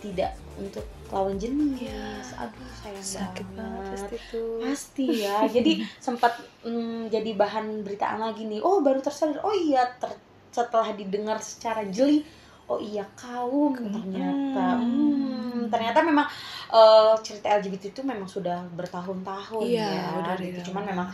tidak 0.05 0.37
untuk 0.61 0.85
lawan 1.15 1.39
jenis. 1.39 2.27
Aduh, 2.35 2.67
sayang 2.75 3.07
sakit 3.23 3.47
banget 3.55 3.83
pasti 3.95 4.17
itu. 4.19 4.45
Pasti 4.59 5.07
ya. 5.25 5.37
Jadi 5.47 5.73
sempat 6.03 6.35
mm, 6.67 7.15
jadi 7.15 7.31
bahan 7.39 7.87
beritaan 7.87 8.19
lagi 8.19 8.43
nih. 8.51 8.59
Oh, 8.59 8.83
baru 8.83 8.99
tersadar. 8.99 9.39
Oh 9.47 9.55
iya, 9.55 9.87
ter- 10.03 10.19
setelah 10.51 10.91
didengar 10.91 11.39
secara 11.39 11.87
jeli. 11.87 12.27
Oh 12.67 12.81
iya, 12.83 13.05
kaum 13.15 13.77
ternyata. 13.77 14.81
Hmm, 14.83 15.69
ternyata 15.71 16.01
memang 16.03 16.27
eh, 16.73 17.15
cerita 17.23 17.47
LGBT 17.61 17.93
itu 17.95 18.01
memang 18.03 18.27
sudah 18.27 18.65
bertahun-tahun 18.75 19.62
Iya, 19.69 19.85
ya. 19.85 20.05
udah 20.19 20.35
gitu. 20.41 20.73
Cuman 20.73 20.85
memang 20.89 21.09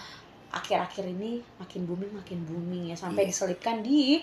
akhir-akhir 0.51 1.05
ini 1.07 1.39
makin 1.63 1.87
booming 1.87 2.11
makin 2.11 2.39
booming 2.43 2.91
ya 2.91 2.97
sampai 2.99 3.23
Iya. 3.27 3.31
diselipkan 3.31 3.83
di 3.87 4.19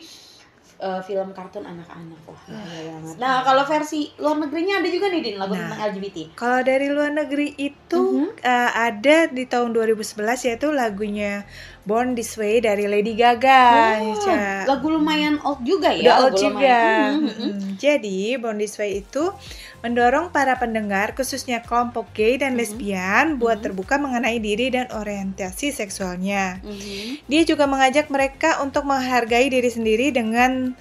eh, 0.78 1.01
film 1.01 1.30
kartun 1.32 1.63
anak-anak 1.63 2.21
wah 2.23 2.38
Ah, 2.47 2.53
bahaya 2.55 2.93
banget. 2.95 3.15
Nah 3.17 3.36
kalau 3.41 3.63
versi 3.63 4.13
luar 4.15 4.38
negerinya 4.38 4.78
ada 4.78 4.88
juga 4.88 5.05
nih 5.07 5.21
din 5.21 5.36
lagu 5.36 5.51
Nah. 5.51 5.61
tentang 5.65 5.82
LGBT. 5.89 6.17
Kalau 6.34 6.59
dari 6.61 6.88
luar 6.88 7.11
negeri 7.11 7.47
itu 7.55 8.03
Mhm. 8.23 8.30
eh, 8.39 8.71
ada 8.71 9.17
di 9.28 9.43
tahun 9.43 9.71
2011 9.71 10.45
yaitu 10.45 10.69
lagunya 10.69 11.49
Born 11.88 12.13
This 12.13 12.35
Way 12.35 12.67
dari 12.67 12.83
Lady 12.83 13.15
Gaga. 13.15 13.95
Ica. 14.03 14.67
lagu 14.67 14.91
lumayan 14.91 15.39
old 15.41 15.63
juga 15.63 15.95
ya. 15.95 16.03
Udah 16.03 16.15
old 16.27 16.35
juga. 16.35 16.79
Hmm, 17.15 17.23
hmm, 17.23 17.31
hmm. 17.31 17.59
Jadi 17.79 18.35
Born 18.35 18.59
This 18.59 18.75
Way 18.75 19.07
itu 19.07 19.31
mendorong 19.79 20.35
para 20.35 20.59
pendengar 20.59 21.15
khususnya 21.15 21.63
kelompok 21.63 22.11
gay 22.11 22.35
dan 22.35 22.53
Mhm. 22.53 22.59
lesbian 22.59 23.25
buat 23.39 23.63
Mhm. 23.63 23.63
terbuka 23.63 23.95
mengenai 23.95 24.35
diri 24.38 24.67
dan 24.67 24.91
orientasi 24.91 25.71
seksualnya. 25.71 26.59
Mhm. 26.59 27.23
Dia 27.23 27.41
juga 27.47 27.63
mengajak 27.65 28.11
mereka 28.11 28.59
untuk 28.59 28.83
menghargai 28.83 29.47
diri 29.47 29.71
sendiri 29.71 30.11
dengan 30.11 30.75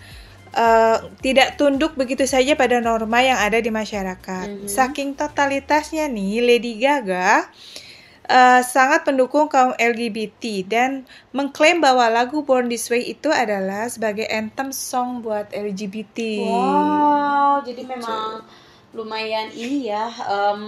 eh, 0.57 0.97
tidak 1.21 1.61
tunduk 1.61 2.01
begitu 2.01 2.25
saja 2.25 2.57
pada 2.57 2.81
norma 2.81 3.21
yang 3.21 3.37
ada 3.37 3.61
di 3.61 3.69
masyarakat. 3.69 4.65
Mhm. 4.65 4.65
Saking 4.65 5.13
totalitasnya 5.13 6.09
nih, 6.09 6.41
Lady 6.41 6.81
Gaga 6.81 7.45
eh, 8.29 8.63
sangat 8.63 9.03
pendukung 9.03 9.47
kaum 9.47 9.73
LGBT 9.75 10.67
dan 10.67 10.91
mengklaim 11.31 11.79
bahwa 11.79 12.07
lagu 12.09 12.43
Born 12.43 12.67
This 12.67 12.91
Way 12.91 13.15
itu 13.15 13.31
adalah 13.31 13.87
sebagai 13.87 14.27
anthem 14.27 14.71
song 14.71 15.23
buat 15.23 15.51
LGBT. 15.51 16.19
Wow, 16.43 17.63
jadi 17.63 17.83
memang 17.87 18.43
lumayan 18.93 19.53
ini 19.53 19.93
ya. 19.93 20.09
em, 20.09 20.61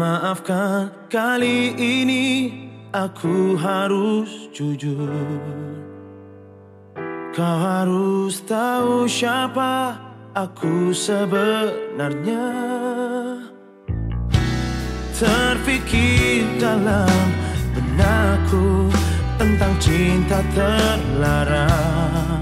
Maafkan 0.00 1.12
kali 1.12 1.76
ini 1.76 2.48
aku 2.88 3.52
harus 3.60 4.48
jujur. 4.48 5.12
Kau 7.36 7.56
harus 7.60 8.40
tahu 8.48 9.04
siapa 9.04 10.00
aku 10.32 10.96
sebenarnya. 10.96 12.48
Terfikir 15.20 16.48
dalam 16.56 17.20
benakku 17.76 18.88
tentang 19.36 19.76
cinta 19.76 20.40
terlarang. 20.56 22.40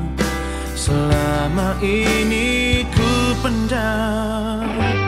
Selama 0.78 1.74
ini 1.82 2.86
ku 2.94 3.34
pendam 3.42 5.07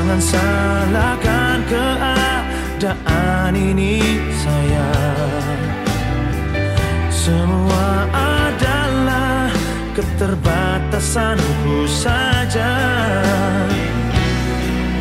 Jangan 0.00 0.16
salahkan 0.16 1.60
keadaan 1.68 3.52
ini 3.52 4.16
sayang. 4.32 5.60
Semua 7.12 8.08
adalah 8.08 9.52
keterbatasanku 9.92 11.84
saja. 11.84 12.80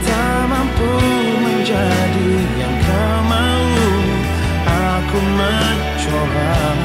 Tak 0.03 0.39
mampu 0.51 0.91
menjadi 1.47 2.31
yang 2.59 2.75
kau 2.83 3.15
mau 3.23 3.71
Aku 4.67 5.19
mencoba. 5.23 6.75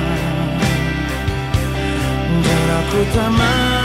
Dan 2.30 2.62
aku 2.78 2.98
tak 3.10 3.30
mampu 3.34 3.83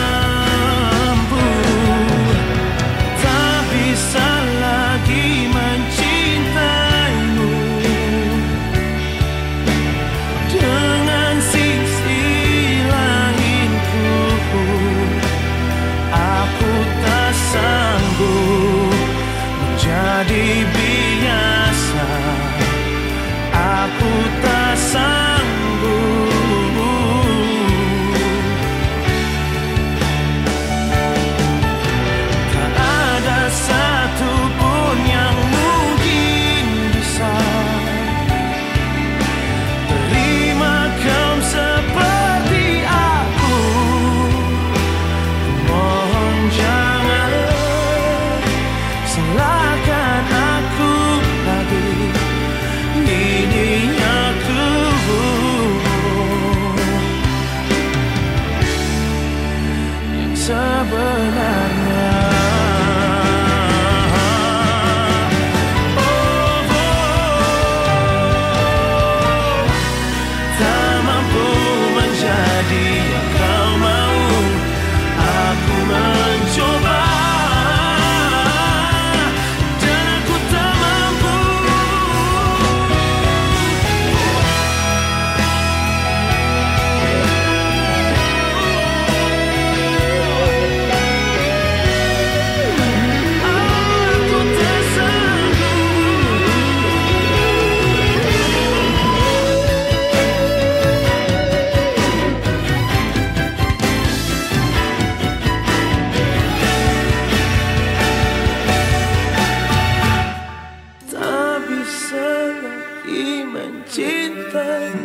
Dengan 114.50 114.98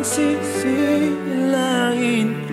sisi 0.00 1.12
lain 1.52 2.51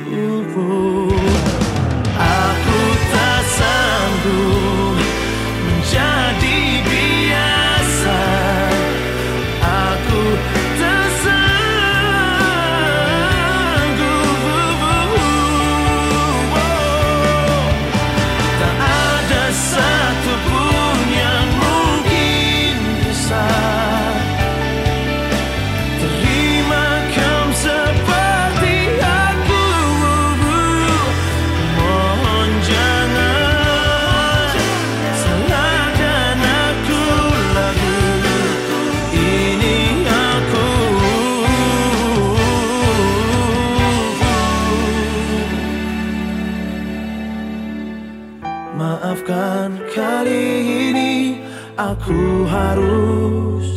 aku 52.10 52.42
harus 52.50 53.68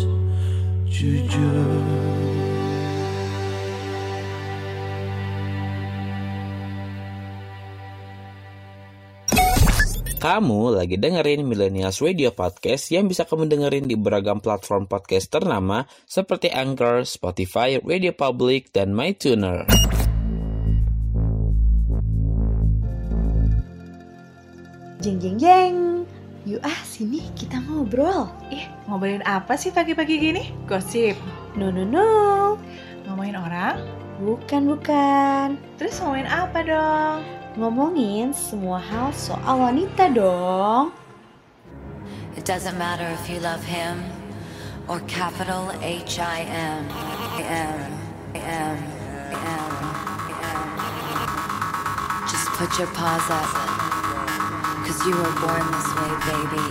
jujur 0.89 1.69
Kamu 10.17 10.73
lagi 10.73 10.97
dengerin 10.97 11.45
Millennials 11.45 12.01
Radio 12.01 12.33
Podcast 12.33 12.89
yang 12.89 13.05
bisa 13.05 13.29
kamu 13.29 13.53
dengerin 13.53 13.85
di 13.85 14.01
beragam 14.01 14.41
platform 14.41 14.89
podcast 14.89 15.29
ternama 15.29 15.85
seperti 16.09 16.49
Anchor, 16.49 17.05
Spotify, 17.05 17.77
Radio 17.85 18.17
Public, 18.17 18.73
dan 18.73 18.97
MyTuner. 18.97 19.69
Jeng 25.05 25.19
jeng 25.21 25.37
jeng. 25.37 26.02
Yuk 26.43 26.59
ah 26.67 26.81
sini 26.83 27.31
kita 27.39 27.63
ngobrol. 27.63 28.27
Ih, 28.51 28.67
ngobrolin 28.91 29.23
apa 29.23 29.55
sih 29.55 29.71
pagi-pagi 29.71 30.19
gini? 30.19 30.51
Gosip. 30.67 31.15
No 31.55 31.71
no 31.71 31.87
no. 31.87 32.59
Ngomongin 33.07 33.39
orang? 33.39 33.79
Bukan 34.19 34.67
bukan. 34.75 35.55
Terus 35.79 36.03
ngomongin 36.03 36.27
apa 36.27 36.59
dong? 36.67 37.19
Ngomongin 37.55 38.35
semua 38.35 38.83
hal 38.83 39.15
soal 39.15 39.71
wanita 39.71 40.11
dong. 40.11 40.91
It 42.35 42.43
doesn't 42.43 42.75
matter 42.75 43.07
if 43.07 43.31
you 43.31 43.39
love 43.39 43.63
him 43.63 44.03
or 44.91 44.99
capital 45.07 45.71
H 45.79 46.19
I 46.19 46.43
M 46.51 46.83
M 47.39 47.79
M 48.35 48.77
M 49.39 49.71
M. 50.43 50.67
Just 52.27 52.51
put 52.59 52.75
your 52.83 52.91
paws 52.97 53.31
up, 53.31 53.47
cause 54.93 55.07
you 55.07 55.17
were 55.17 55.23
born 55.41 55.65
this 55.73 55.89
way, 55.97 56.13
baby. 56.29 56.67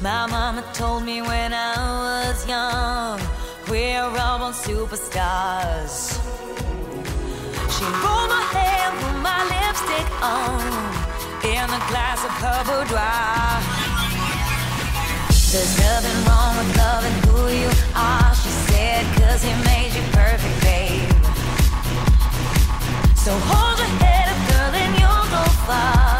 My 0.00 0.26
mama 0.26 0.64
told 0.72 1.04
me 1.04 1.20
when 1.22 1.52
I 1.52 2.30
was 2.30 2.48
young, 2.48 3.20
we're 3.68 4.02
all 4.02 4.38
born 4.38 4.52
superstars. 4.52 6.16
She 7.74 7.84
rolled 7.84 8.30
my 8.30 8.44
hair, 8.54 8.90
put 9.00 9.16
my 9.28 9.40
lipstick 9.52 10.08
on, 10.22 10.60
in 11.44 11.64
a 11.64 11.82
glass 11.90 12.24
of 12.24 12.30
her. 12.42 13.87
There's 15.50 15.78
nothing 15.78 16.26
wrong 16.26 16.58
with 16.58 16.76
loving 16.76 17.12
who 17.24 17.48
you 17.48 17.70
are, 17.96 18.34
she 18.34 18.50
said, 18.68 19.06
cause 19.16 19.42
he 19.42 19.50
made 19.64 19.94
you 19.94 20.02
perfect, 20.12 20.60
babe. 20.60 21.08
So 23.16 23.32
hold 23.32 23.78
your 23.78 23.88
head 24.04 24.28
up, 24.28 24.40
girl, 24.50 24.74
and 24.76 24.92
you'll 25.00 25.28
go 25.32 25.44
far. 25.64 26.17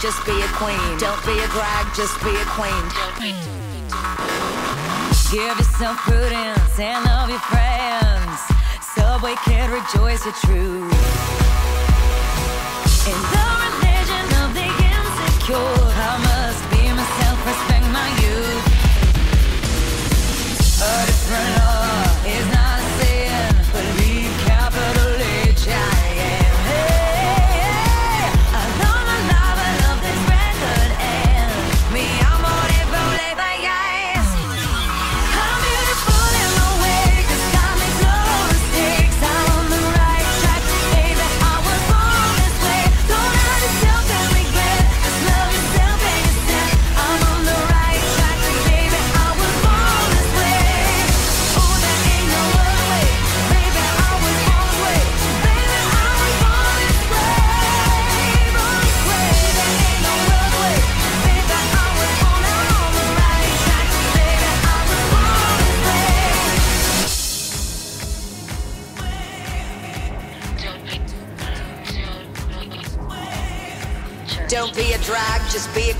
Just 0.00 0.24
be 0.24 0.32
a 0.40 0.48
queen. 0.56 0.96
Don't 0.98 1.22
be 1.26 1.38
a 1.38 1.48
drag, 1.48 1.94
just 1.94 2.16
be 2.24 2.30
a 2.30 2.44
queen. 2.56 2.84
Give 5.30 5.56
yourself 5.58 5.98
prudence 5.98 6.78
and 6.78 7.04
love 7.04 7.28
your 7.28 7.38
friends. 7.40 8.40
Subway 8.94 9.34
kid, 9.44 9.68
rejoice 9.68 10.24
your 10.24 10.34
truth. 10.34 10.90
In 13.06 13.20
the 13.34 13.46
religion 13.60 14.26
of 14.40 14.54
the 14.54 14.68
insecure, 14.88 16.29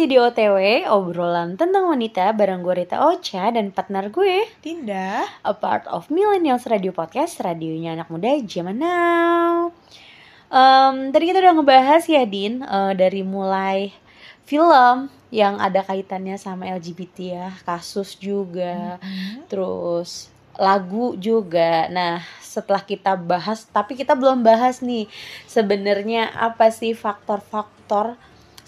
Masih 0.00 0.16
di 0.16 0.16
OTW, 0.16 0.88
obrolan 0.96 1.60
tentang 1.60 1.84
wanita 1.84 2.32
bareng 2.32 2.64
gue 2.64 2.72
Rita 2.72 3.04
Ocha 3.04 3.52
dan 3.52 3.68
partner 3.68 4.08
gue. 4.08 4.48
Dinda, 4.64 5.28
A 5.44 5.52
part 5.52 5.84
of 5.92 6.08
Millennials 6.08 6.64
Radio 6.64 6.88
Podcast, 6.88 7.36
radionya 7.44 7.92
anak 7.92 8.08
muda 8.08 8.32
zaman 8.48 8.80
now. 8.80 9.68
Em, 10.48 11.12
Tadi 11.12 11.24
kita 11.28 11.44
udah 11.44 11.52
ngebahas 11.52 12.00
ya 12.08 12.24
Din, 12.24 12.64
eh, 12.64 12.92
dari 12.96 13.20
mulai 13.20 13.92
film 14.48 15.12
yang 15.28 15.60
ada 15.60 15.84
kaitannya 15.84 16.40
sama 16.40 16.72
LGBT 16.72 17.16
ya, 17.20 17.48
kasus 17.68 18.16
juga, 18.16 18.96
terus 19.52 20.32
lagu 20.56 21.12
juga. 21.20 21.92
Nah, 21.92 22.24
setelah 22.40 22.80
kita 22.80 23.20
bahas, 23.20 23.68
tapi 23.68 24.00
kita 24.00 24.16
belum 24.16 24.40
bahas 24.40 24.80
nih 24.80 25.12
sebenarnya 25.44 26.32
apa 26.32 26.72
sih 26.72 26.96
faktor-faktor 26.96 28.16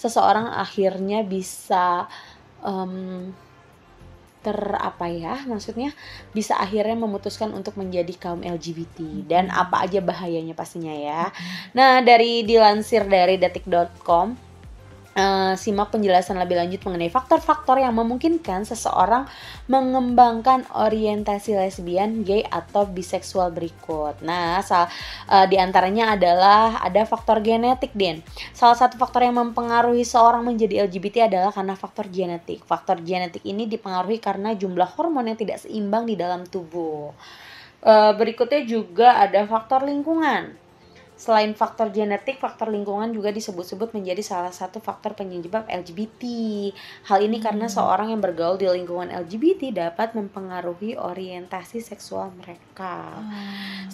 seseorang 0.03 0.51
akhirnya 0.51 1.23
bisa 1.23 2.11
em, 2.67 3.31
ter 4.43 4.59
apa 4.75 5.07
ya 5.07 5.47
maksudnya 5.47 5.95
bisa 6.35 6.59
akhirnya 6.59 6.99
memutuskan 6.99 7.55
untuk 7.55 7.79
menjadi 7.79 8.11
kaum 8.19 8.43
LGBT 8.43 9.23
dan 9.31 9.55
apa 9.55 9.87
aja 9.87 10.03
bahayanya 10.03 10.59
pastinya 10.59 10.91
ya. 10.91 11.31
Nah, 11.79 12.03
dari 12.03 12.43
dilansir 12.43 13.07
dari 13.07 13.39
detik.com 13.39 14.52
eh, 15.13 15.55
simak 15.57 15.93
penjelasan 15.93 16.41
lebih 16.41 16.57
lanjut 16.59 16.81
mengenai 16.85 17.13
faktor-faktor 17.13 17.81
yang 17.81 17.97
memungkinkan 17.97 18.65
seseorang 18.65 19.29
mengembangkan 19.69 20.65
orientasi 20.73 21.57
lesbian, 21.57 22.25
gay 22.25 22.45
atau 22.45 22.89
biseksual 22.89 23.53
berikut. 23.53 24.21
Nah, 24.25 24.61
sal 24.65 24.89
eh, 25.29 25.47
di 25.49 25.57
antaranya 25.61 26.17
adalah 26.17 26.81
ada 26.81 27.05
faktor 27.05 27.45
genetik, 27.45 27.93
Den. 27.97 28.25
Salah 28.57 28.77
satu 28.77 28.97
faktor 28.97 29.25
yang 29.25 29.37
mempengaruhi 29.37 30.05
seorang 30.05 30.45
menjadi 30.45 30.89
LGBT 30.89 31.29
adalah 31.33 31.53
karena 31.53 31.75
faktor 31.77 32.09
genetik. 32.09 32.65
Faktor 32.65 33.01
genetik 33.01 33.45
ini 33.45 33.69
dipengaruhi 33.69 34.21
karena 34.21 34.53
jumlah 34.57 34.89
hormon 34.97 35.29
yang 35.29 35.39
tidak 35.39 35.61
seimbang 35.63 36.09
di 36.09 36.17
dalam 36.17 36.45
tubuh. 36.49 37.13
Eh, 37.83 38.13
berikutnya 38.15 38.63
juga 38.63 39.19
ada 39.19 39.43
faktor 39.43 39.83
lingkungan. 39.83 40.62
Selain 41.23 41.55
faktor 41.55 41.95
genetik, 41.95 42.43
faktor 42.43 42.67
lingkungan 42.67 43.15
juga 43.15 43.31
disebut-sebut 43.31 43.95
menjadi 43.95 44.19
salah 44.27 44.51
satu 44.51 44.83
faktor 44.83 45.15
penyebab 45.15 45.71
LGBT. 45.71 46.23
Hal 47.07 47.23
ini 47.23 47.39
karena 47.39 47.71
seorang 47.71 48.11
yang 48.11 48.19
bergaul 48.19 48.59
di 48.59 48.67
lingkungan 48.67 49.07
LGBT 49.07 49.71
dapat 49.71 50.19
mempengaruhi 50.19 50.99
orientasi 50.99 51.79
seksual 51.79 52.35
mereka. 52.35 53.23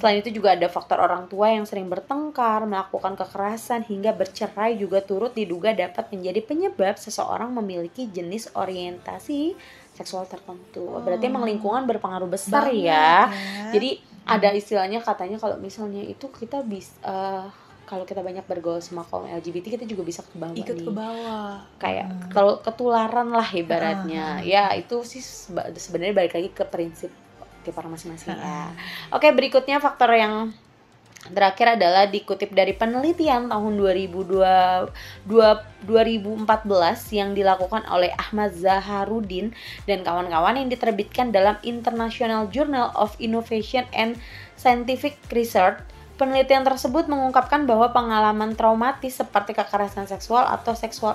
Selain 0.00 0.24
itu 0.24 0.32
juga 0.32 0.56
ada 0.56 0.72
faktor 0.72 1.04
orang 1.04 1.28
tua 1.28 1.52
yang 1.52 1.68
sering 1.68 1.92
bertengkar, 1.92 2.64
melakukan 2.64 3.12
kekerasan 3.20 3.84
hingga 3.84 4.16
bercerai 4.16 4.80
juga 4.80 5.04
turut 5.04 5.36
diduga 5.36 5.76
dapat 5.76 6.08
menjadi 6.08 6.40
penyebab 6.40 6.96
seseorang 6.96 7.52
memiliki 7.52 8.08
jenis 8.08 8.48
orientasi 8.56 9.52
seksual 9.92 10.24
tertentu. 10.24 10.96
Berarti 11.04 11.28
emang 11.28 11.44
lingkungan 11.44 11.84
berpengaruh 11.84 12.30
besar 12.30 12.72
Banget 12.72 12.88
ya. 12.88 13.28
ya. 13.28 13.76
Jadi 13.76 14.07
ada 14.28 14.52
istilahnya 14.52 15.00
katanya 15.00 15.40
kalau 15.40 15.56
misalnya 15.56 16.04
itu 16.04 16.28
kita 16.28 16.60
bisa 16.62 16.92
kalau 17.88 18.04
kita 18.04 18.20
banyak 18.20 18.44
bergaul 18.44 18.84
sama 18.84 19.00
kaum 19.00 19.24
LGBT 19.24 19.80
kita 19.80 19.88
juga 19.88 20.04
bisa 20.04 20.20
ke 20.20 20.36
bawah 20.36 20.52
ikut 20.52 20.76
nih. 20.76 20.84
ke 20.84 20.92
bawah. 20.92 21.56
Kayak 21.80 22.06
kalau 22.28 22.60
ketularan 22.60 23.32
lah 23.32 23.48
ibaratnya. 23.48 24.44
Ya 24.44 24.76
itu 24.76 25.00
sih 25.08 25.24
sebenarnya 25.72 26.12
balik 26.12 26.36
lagi 26.36 26.52
ke 26.52 26.68
prinsip 26.68 27.08
tiap 27.64 27.80
orang 27.80 27.96
masing-masing 27.96 28.36
ya. 28.36 28.68
Oke, 29.08 29.32
berikutnya 29.32 29.80
faktor 29.80 30.12
yang 30.12 30.52
terakhir 31.32 31.80
adalah 31.80 32.08
dikutip 32.08 32.50
dari 32.52 32.72
penelitian 32.72 33.48
tahun 33.52 33.72
2002, 33.76 35.24
2014 35.28 36.48
yang 37.14 37.36
dilakukan 37.36 37.84
oleh 37.88 38.12
Ahmad 38.16 38.56
Zaharudin 38.56 39.52
dan 39.84 40.04
kawan-kawan 40.04 40.58
yang 40.60 40.68
diterbitkan 40.72 41.30
dalam 41.30 41.60
International 41.64 42.48
Journal 42.48 42.92
of 42.96 43.16
Innovation 43.20 43.84
and 43.92 44.16
Scientific 44.58 45.16
Research 45.30 45.80
Penelitian 46.18 46.66
tersebut 46.66 47.06
mengungkapkan 47.06 47.62
bahwa 47.62 47.94
pengalaman 47.94 48.58
traumatis 48.58 49.22
seperti 49.22 49.54
kekerasan 49.54 50.10
seksual 50.10 50.50
atau 50.50 50.74
seksual 50.74 51.14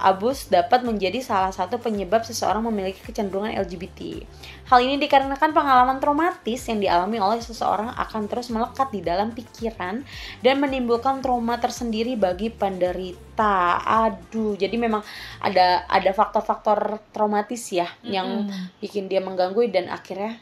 abuse 0.00 0.48
dapat 0.48 0.88
menjadi 0.88 1.20
salah 1.20 1.52
satu 1.52 1.76
penyebab 1.76 2.24
seseorang 2.24 2.64
memiliki 2.64 2.96
kecenderungan 3.04 3.52
LGBT. 3.52 4.24
Hal 4.72 4.80
ini 4.80 4.96
dikarenakan 4.96 5.52
pengalaman 5.52 6.00
traumatis 6.00 6.64
yang 6.64 6.80
dialami 6.80 7.20
oleh 7.20 7.44
seseorang 7.44 7.92
akan 7.92 8.24
terus 8.24 8.48
melekat 8.48 8.88
di 8.88 9.04
dalam 9.04 9.36
pikiran 9.36 10.00
dan 10.40 10.54
menimbulkan 10.64 11.20
trauma 11.20 11.60
tersendiri 11.60 12.16
bagi 12.16 12.48
penderita. 12.48 13.84
Aduh, 13.84 14.56
jadi 14.56 14.80
memang 14.80 15.04
ada 15.44 15.84
ada 15.92 16.10
faktor-faktor 16.16 17.04
traumatis 17.12 17.68
ya 17.68 17.92
yang 18.00 18.48
bikin 18.80 19.12
dia 19.12 19.20
mengganggu 19.20 19.68
dan 19.68 19.92
akhirnya 19.92 20.40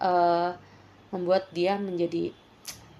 eh, 0.00 0.56
membuat 1.12 1.52
dia 1.52 1.76
menjadi 1.76 2.39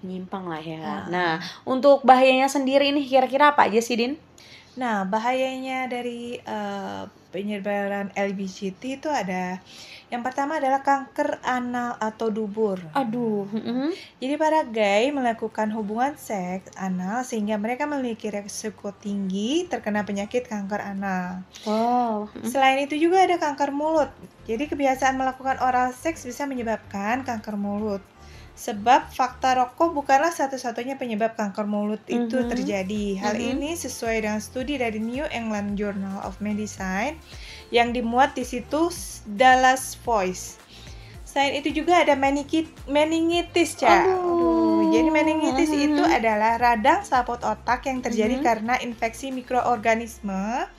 nyimpang 0.01 0.45
lah 0.49 0.61
ya. 0.61 1.05
Nah, 1.09 1.41
untuk 1.63 2.05
bahayanya 2.05 2.49
sendiri 2.49 2.89
ini 2.89 3.05
kira-kira 3.05 3.53
apa 3.53 3.69
aja 3.69 3.79
sih, 3.81 3.97
Din? 3.97 4.13
Nah, 4.75 5.03
bahayanya 5.03 5.91
dari 5.91 6.39
eh, 6.39 7.03
penyebaran 7.31 8.11
LGBT 8.15 8.81
itu 8.99 9.09
ada 9.11 9.59
yang 10.11 10.27
pertama 10.27 10.59
adalah 10.59 10.83
kanker 10.83 11.39
anal 11.39 11.95
atau 11.95 12.27
dubur. 12.27 12.75
Aduh, 12.91 13.47
mm-mm. 13.47 13.95
Jadi 14.19 14.35
para 14.35 14.67
gay 14.67 15.07
melakukan 15.07 15.71
hubungan 15.71 16.19
seks 16.19 16.75
anal 16.75 17.23
sehingga 17.23 17.55
mereka 17.55 17.87
memiliki 17.87 18.27
resiko 18.27 18.91
tinggi 18.91 19.71
terkena 19.71 20.03
penyakit 20.03 20.51
kanker 20.51 20.83
anal. 20.83 21.47
wow. 21.63 22.27
Selain 22.43 22.83
itu 22.83 22.99
juga 22.99 23.23
ada 23.23 23.39
kanker 23.39 23.71
mulut. 23.71 24.11
Jadi 24.43 24.67
kebiasaan 24.67 25.15
melakukan 25.15 25.63
oral 25.63 25.95
seks 25.95 26.27
bisa 26.27 26.43
menyebabkan 26.43 27.23
kanker 27.23 27.55
mulut. 27.55 28.03
Sebab 28.61 29.09
fakta 29.09 29.57
rokok 29.57 29.89
bukanlah 29.89 30.29
satu-satunya 30.29 30.93
penyebab 31.01 31.33
kanker 31.33 31.65
mulut 31.65 32.05
itu 32.05 32.45
Mhm. 32.45 32.49
terjadi. 32.53 33.05
Hal 33.17 33.41
Mhm. 33.41 33.57
ini 33.57 33.69
sesuai 33.73 34.21
dengan 34.21 34.37
studi 34.37 34.77
dari 34.77 35.01
New 35.01 35.25
England 35.33 35.81
Journal 35.81 36.21
of 36.21 36.37
Medicine 36.45 37.17
yang 37.73 37.89
dimuat 37.89 38.37
di 38.37 38.45
situs 38.45 39.25
Dallas 39.25 39.97
Voice. 40.05 40.61
Selain 41.25 41.57
itu 41.57 41.73
juga 41.73 42.05
ada 42.05 42.13
meningitis, 42.13 43.73
Cak. 43.81 44.05
Aduh. 44.13 44.93
Jadi 44.93 45.09
meningitis 45.09 45.71
Mhm. 45.73 45.81
itu 45.81 46.03
adalah 46.05 46.61
radang 46.61 47.01
sapot 47.01 47.41
otak 47.41 47.89
yang 47.89 48.03
terjadi 48.05 48.37
Mhm. 48.37 48.45
karena 48.45 48.77
infeksi 48.77 49.33
mikroorganisme. 49.33 50.69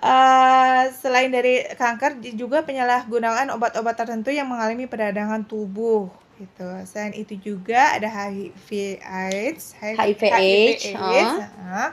Eh, 0.00 0.82
selain 0.98 1.30
dari 1.30 1.60
kanker 1.76 2.24
juga 2.34 2.64
penyalahgunaan 2.66 3.52
obat-obat 3.54 3.94
tertentu 3.94 4.32
yang 4.34 4.48
mengalami 4.48 4.88
peradangan 4.88 5.44
tubuh 5.46 6.08
gitu. 6.40 6.66
Selain 6.90 7.14
itu 7.22 7.34
juga 7.48 7.80
ada 7.96 8.08
HIV 8.08 8.68
AIDS, 9.04 9.64
HIV 9.80 10.22
AIDS, 10.96 11.32
nah. 11.60 11.90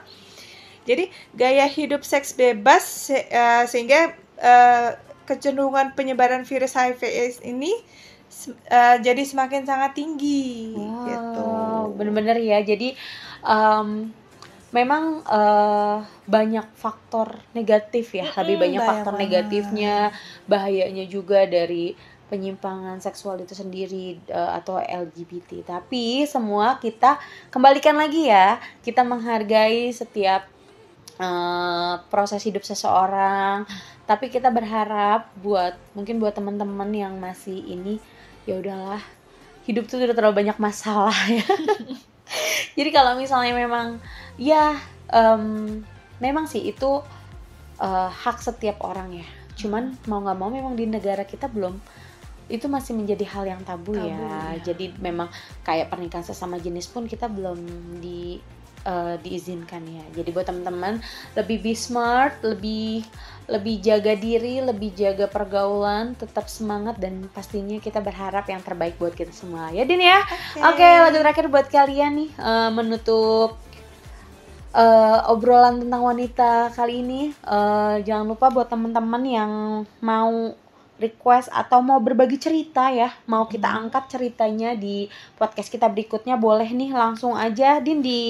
Jadi 0.90 1.12
gaya 1.36 1.66
hidup 1.68 2.02
seks 2.08 2.32
bebas 2.40 2.84
se- 3.12 3.28
eh, 3.28 3.64
sehingga 3.72 4.16
eh, 4.40 4.90
kecenderungan 5.28 5.92
penyebaran 5.98 6.44
virus 6.48 6.74
HIV 6.80 7.02
AIDS 7.12 7.38
ini 7.44 7.72
eh, 8.72 8.96
jadi 9.04 9.22
semakin 9.32 9.64
sangat 9.70 9.92
tinggi 10.00 10.92
gitu. 11.04 11.52
Wow, 11.58 11.96
bener-bener 11.98 12.38
ya. 12.38 12.60
Jadi 12.62 12.94
em, 13.48 13.90
memang 14.78 15.04
eh, 15.26 15.98
banyak 16.28 16.68
faktor 16.84 17.30
negatif 17.58 18.06
ya, 18.20 18.28
lebih 18.42 18.58
Mm-mm, 18.58 18.68
banyak 18.68 18.84
banyak 18.84 18.90
faktor 18.90 19.14
banget. 19.16 19.24
negatifnya, 19.24 20.12
bahayanya 20.52 21.06
juga 21.08 21.48
dari 21.48 21.96
penyimpangan 22.28 23.00
seksual 23.00 23.40
itu 23.40 23.56
sendiri 23.56 24.20
eh, 24.28 24.52
atau 24.60 24.80
LGBT. 24.80 25.64
Tapi 25.64 26.28
semua 26.28 26.76
kita 26.80 27.20
kembalikan 27.48 27.96
lagi 27.96 28.28
ya, 28.28 28.60
kita 28.84 29.04
menghargai 29.08 29.92
setiap 29.96 30.48
eh, 31.20 31.94
proses 32.12 32.44
hidup 32.44 32.64
seseorang. 32.68 33.64
Tapi 34.08 34.32
kita 34.32 34.52
berharap 34.52 35.32
buat 35.40 35.76
mungkin 35.96 36.20
buat 36.20 36.36
teman-teman 36.36 36.88
yang 36.96 37.20
masih 37.20 37.60
ini 37.68 38.00
ya 38.48 38.56
udahlah 38.56 39.04
hidup 39.68 39.84
tuh 39.92 40.00
udah 40.00 40.16
terlalu 40.16 40.48
banyak 40.48 40.58
masalah 40.60 41.16
ya. 41.28 41.44
Jadi 42.78 42.90
kalau 42.92 43.20
misalnya 43.20 43.52
memang 43.56 44.00
ya 44.40 44.80
em, 45.12 45.44
memang 46.24 46.48
sih 46.48 46.72
itu 46.72 47.04
eh, 47.80 48.10
hak 48.12 48.40
setiap 48.40 48.84
orang 48.84 49.24
ya. 49.24 49.28
Cuman 49.60 49.96
mau 50.08 50.24
nggak 50.24 50.38
mau 50.40 50.48
memang 50.52 50.76
di 50.80 50.88
negara 50.88 51.28
kita 51.28 51.52
belum 51.52 51.76
itu 52.48 52.66
masih 52.72 52.96
menjadi 52.96 53.26
hal 53.28 53.44
yang 53.48 53.62
tabu, 53.64 53.96
Tabu, 53.96 54.08
ya. 54.08 54.16
ya. 54.16 54.72
Jadi 54.72 54.96
memang 55.00 55.28
kayak 55.68 55.92
pernikahan 55.92 56.24
sesama 56.24 56.56
jenis 56.60 56.88
pun 56.88 57.04
kita 57.06 57.28
belum 57.28 57.60
di 58.00 58.40
eh, 58.88 59.16
diizinkan 59.20 59.84
ya. 59.84 60.06
Jadi 60.16 60.30
buat 60.32 60.48
teman-teman 60.48 61.04
lebih 61.36 61.60
be 61.60 61.74
smart, 61.76 62.40
lebih 62.44 63.04
lebih 63.48 63.80
jaga 63.80 64.12
diri, 64.16 64.60
lebih 64.60 64.92
jaga 64.92 65.32
pergaulan, 65.32 66.16
tetap 66.20 66.52
semangat 66.52 67.00
dan 67.00 67.32
pastinya 67.32 67.80
kita 67.80 68.04
berharap 68.04 68.44
yang 68.52 68.60
terbaik 68.60 69.00
buat 69.00 69.16
kita 69.16 69.32
semua. 69.32 69.72
Ya 69.72 69.88
Din 69.88 70.04
ya. 70.04 70.20
Oke, 70.68 70.84
lagu 70.84 71.16
terakhir 71.20 71.48
buat 71.48 71.68
kalian 71.68 72.12
nih 72.16 72.30
eh, 72.32 72.70
menutup 72.72 73.60
eh, 74.76 75.20
obrolan 75.32 75.84
tentang 75.84 76.04
wanita 76.04 76.72
kali 76.76 77.04
ini. 77.04 77.22
Eh, 77.32 77.96
jangan 78.08 78.26
lupa 78.28 78.52
buat 78.52 78.68
teman-teman 78.72 79.24
yang 79.28 79.52
mau 80.04 80.56
request 80.98 81.50
atau 81.54 81.82
mau 81.82 82.02
berbagi 82.02 82.42
cerita 82.42 82.90
ya, 82.90 83.14
mau 83.30 83.46
kita 83.46 83.70
angkat 83.70 84.18
ceritanya 84.18 84.74
di 84.74 85.06
podcast 85.38 85.70
kita 85.70 85.90
berikutnya 85.90 86.38
boleh 86.38 86.70
nih 86.74 86.94
langsung 86.94 87.38
aja 87.38 87.80
Din 87.82 88.02
di 88.02 88.22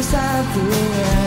Satu-satunya 0.07 1.26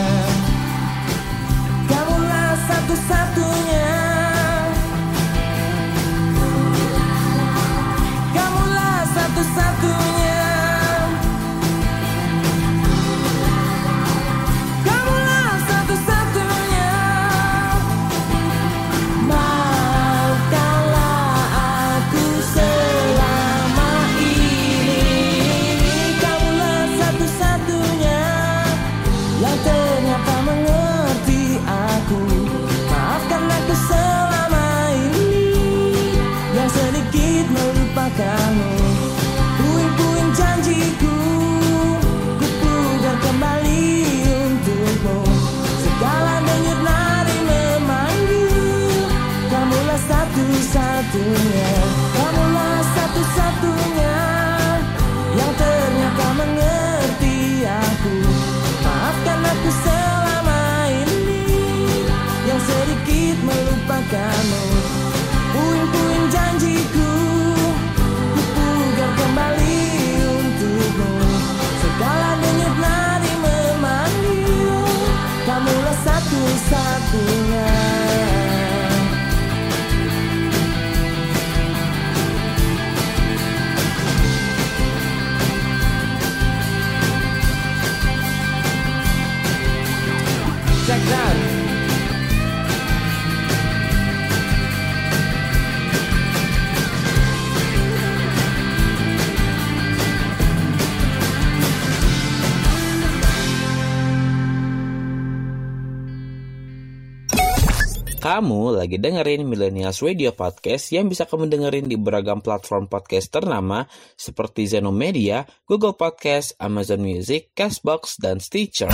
lagi 108.91 109.07
dengerin 109.07 109.47
Millennials 109.47 110.03
Radio 110.03 110.35
Podcast 110.35 110.91
yang 110.91 111.07
bisa 111.07 111.23
kamu 111.23 111.47
dengerin 111.47 111.87
di 111.87 111.95
beragam 111.95 112.43
platform 112.43 112.91
podcast 112.91 113.31
ternama 113.31 113.87
seperti 114.19 114.67
Zenomedia, 114.67 115.47
Google 115.63 115.95
Podcast, 115.95 116.59
Amazon 116.59 116.99
Music, 116.99 117.55
Castbox, 117.55 118.19
dan 118.19 118.43
Stitcher. 118.43 118.91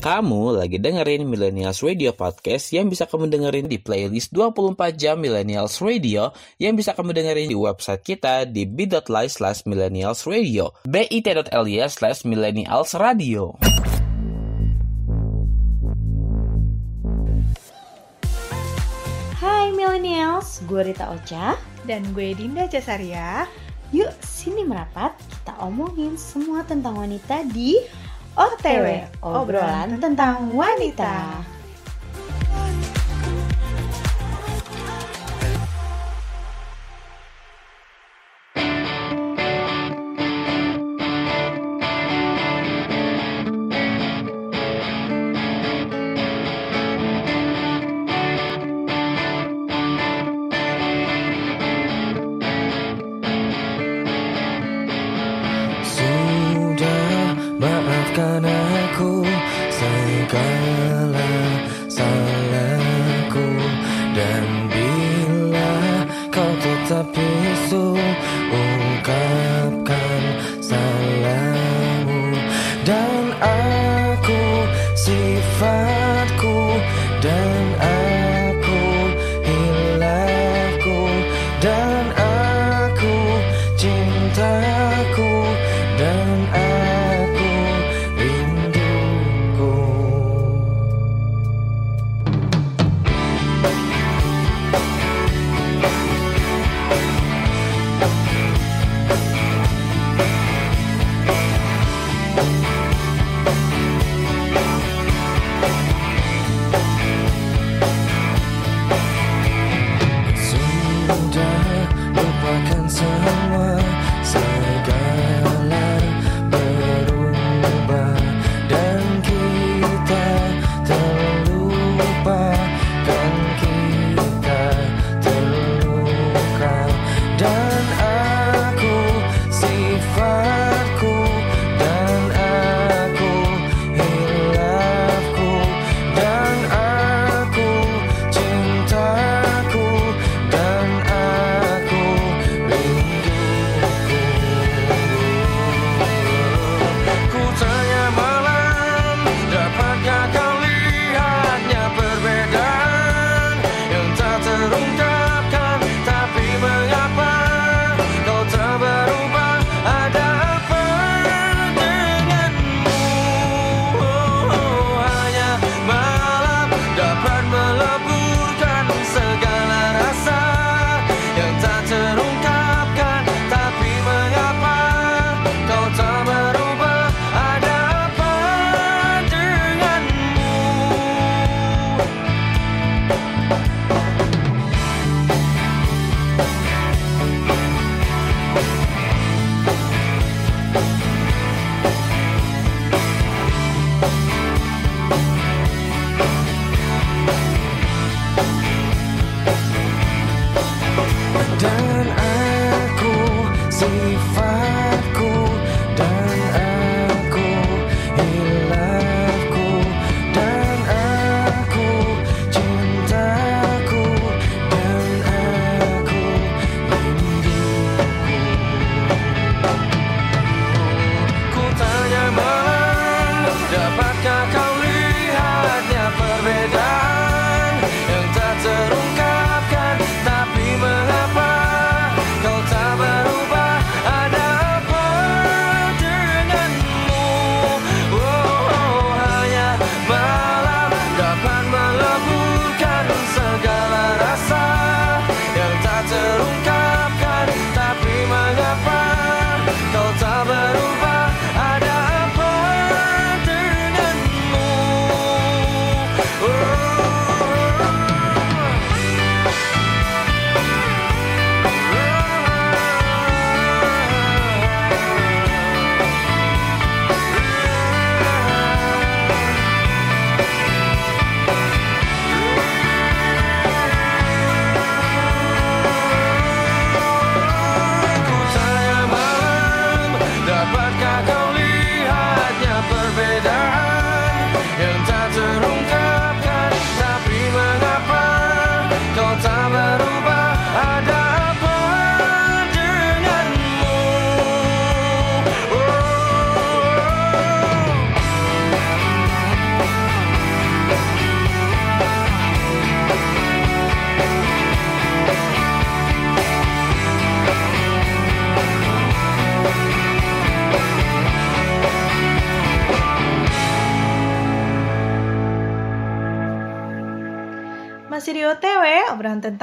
Kamu 0.00 0.56
lagi 0.56 0.80
dengerin 0.80 1.28
Millennials 1.28 1.84
Radio 1.84 2.16
Podcast 2.16 2.72
yang 2.72 2.88
bisa 2.88 3.04
kamu 3.04 3.28
dengerin 3.28 3.68
di 3.68 3.76
playlist 3.76 4.32
24 4.32 4.96
jam 4.96 5.20
Millennials 5.20 5.84
Radio 5.84 6.32
yang 6.56 6.80
bisa 6.80 6.96
kamu 6.96 7.12
dengerin 7.12 7.52
di 7.52 7.58
website 7.60 8.00
kita 8.00 8.48
di 8.48 8.64
bit.ly 8.64 9.28
slash 9.28 9.68
millennials 9.68 10.24
radio 10.24 10.72
bit.ly 10.88 11.84
slash 11.92 12.24
millennials 12.24 12.96
radio. 12.96 13.52
Hai 19.66 19.74
millennials, 19.74 20.62
gue 20.70 20.78
Rita 20.78 21.10
Ocha. 21.10 21.58
Dan 21.82 22.14
gue 22.14 22.38
Dinda 22.38 22.70
Cesaria. 22.70 23.50
Yuk 23.90 24.14
sini 24.22 24.62
merapat, 24.62 25.18
kita 25.18 25.58
omongin 25.58 26.14
semua 26.14 26.62
tentang 26.62 26.94
wanita 26.94 27.42
di 27.50 27.74
OTW, 28.38 29.10
obrolan 29.26 29.98
tentang 29.98 30.54
wanita. 30.54 31.42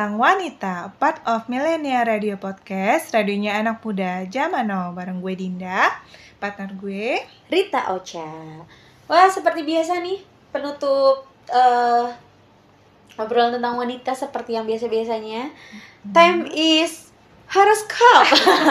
Tentang 0.03 0.19
wanita, 0.19 0.99
part 0.99 1.23
of 1.23 1.47
Millennial 1.47 2.03
Radio 2.03 2.35
Podcast, 2.35 3.07
radionya 3.15 3.55
anak 3.55 3.79
muda 3.79 4.27
zaman 4.27 4.67
now, 4.67 4.91
bareng 4.91 5.23
gue 5.23 5.31
Dinda, 5.31 5.95
partner 6.43 6.75
gue. 6.75 7.23
Rita 7.47 7.87
Ocha. 7.95 8.27
Wah, 9.07 9.31
seperti 9.31 9.63
biasa 9.63 10.03
nih, 10.03 10.19
penutup 10.51 11.23
eh 11.47 12.11
obrolan 13.15 13.55
tentang 13.55 13.79
wanita 13.79 14.11
seperti 14.11 14.59
yang 14.59 14.67
biasa-biasanya. 14.67 15.55
Time 16.11 16.51
is 16.51 17.12
horoskop. 17.53 18.25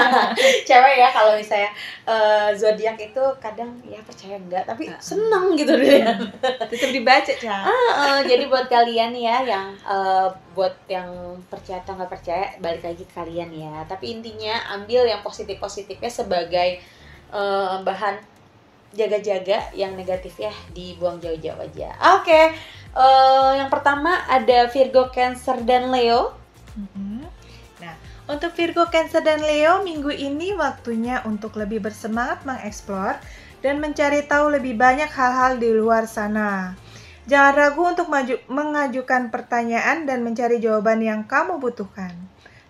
Cewek 0.69 0.95
ya 0.99 1.09
kalau 1.15 1.39
misalnya 1.39 1.71
eh, 2.03 2.51
zodiak 2.59 2.99
itu 2.99 3.25
kadang 3.39 3.71
ya 3.87 4.03
percaya 4.03 4.37
enggak, 4.37 4.67
tapi 4.67 4.91
seneng 4.99 5.55
gitu 5.55 5.79
deh. 5.79 6.03
Tetap 6.71 6.91
dibaca, 6.91 7.33
Ca. 7.33 7.57
Ah, 7.63 7.71
eh, 7.71 8.21
jadi 8.27 8.51
buat 8.51 8.67
kalian 8.67 9.15
ya 9.15 9.47
yang 9.47 9.71
eh, 9.87 10.29
buat 10.59 10.75
yang 10.91 11.39
percaya 11.47 11.79
atau 11.87 11.95
nggak 11.95 12.11
percaya 12.11 12.47
balik 12.59 12.83
lagi 12.83 13.07
ke 13.07 13.15
kalian 13.15 13.51
ya. 13.55 13.87
Tapi 13.87 14.19
intinya 14.19 14.59
ambil 14.75 15.07
yang 15.07 15.23
positif 15.23 15.63
positifnya 15.63 16.11
sebagai 16.11 16.83
eh, 17.31 17.77
bahan 17.87 18.19
jaga-jaga 18.93 19.73
yang 19.73 19.97
negatif 19.97 20.37
ya 20.37 20.53
dibuang 20.77 21.17
jauh-jauh 21.17 21.61
aja. 21.65 21.97
Oke, 22.21 22.53
eh, 22.93 23.51
yang 23.57 23.71
pertama 23.73 24.27
ada 24.29 24.69
Virgo, 24.69 25.09
Cancer 25.09 25.63
dan 25.65 25.89
Leo. 25.89 26.37
Mhm. 26.73 27.11
Nah, 27.11 27.11
untuk 28.33 28.57
Virgo, 28.57 28.89
Cancer, 28.89 29.21
dan 29.21 29.45
Leo, 29.45 29.85
minggu 29.85 30.09
ini 30.09 30.57
waktunya 30.57 31.21
untuk 31.29 31.61
lebih 31.61 31.85
bersemangat 31.85 32.49
mengeksplor 32.49 33.21
dan 33.61 33.77
mencari 33.77 34.25
tahu 34.25 34.57
lebih 34.57 34.73
banyak 34.73 35.13
hal-hal 35.13 35.61
di 35.61 35.69
luar 35.77 36.09
sana. 36.09 36.73
Jangan 37.29 37.55
ragu 37.55 37.85
untuk 37.85 38.09
mengajukan 38.49 39.29
pertanyaan 39.29 40.09
dan 40.09 40.25
mencari 40.25 40.59
jawaban 40.59 41.05
yang 41.05 41.29
kamu 41.29 41.61
butuhkan. 41.61 42.17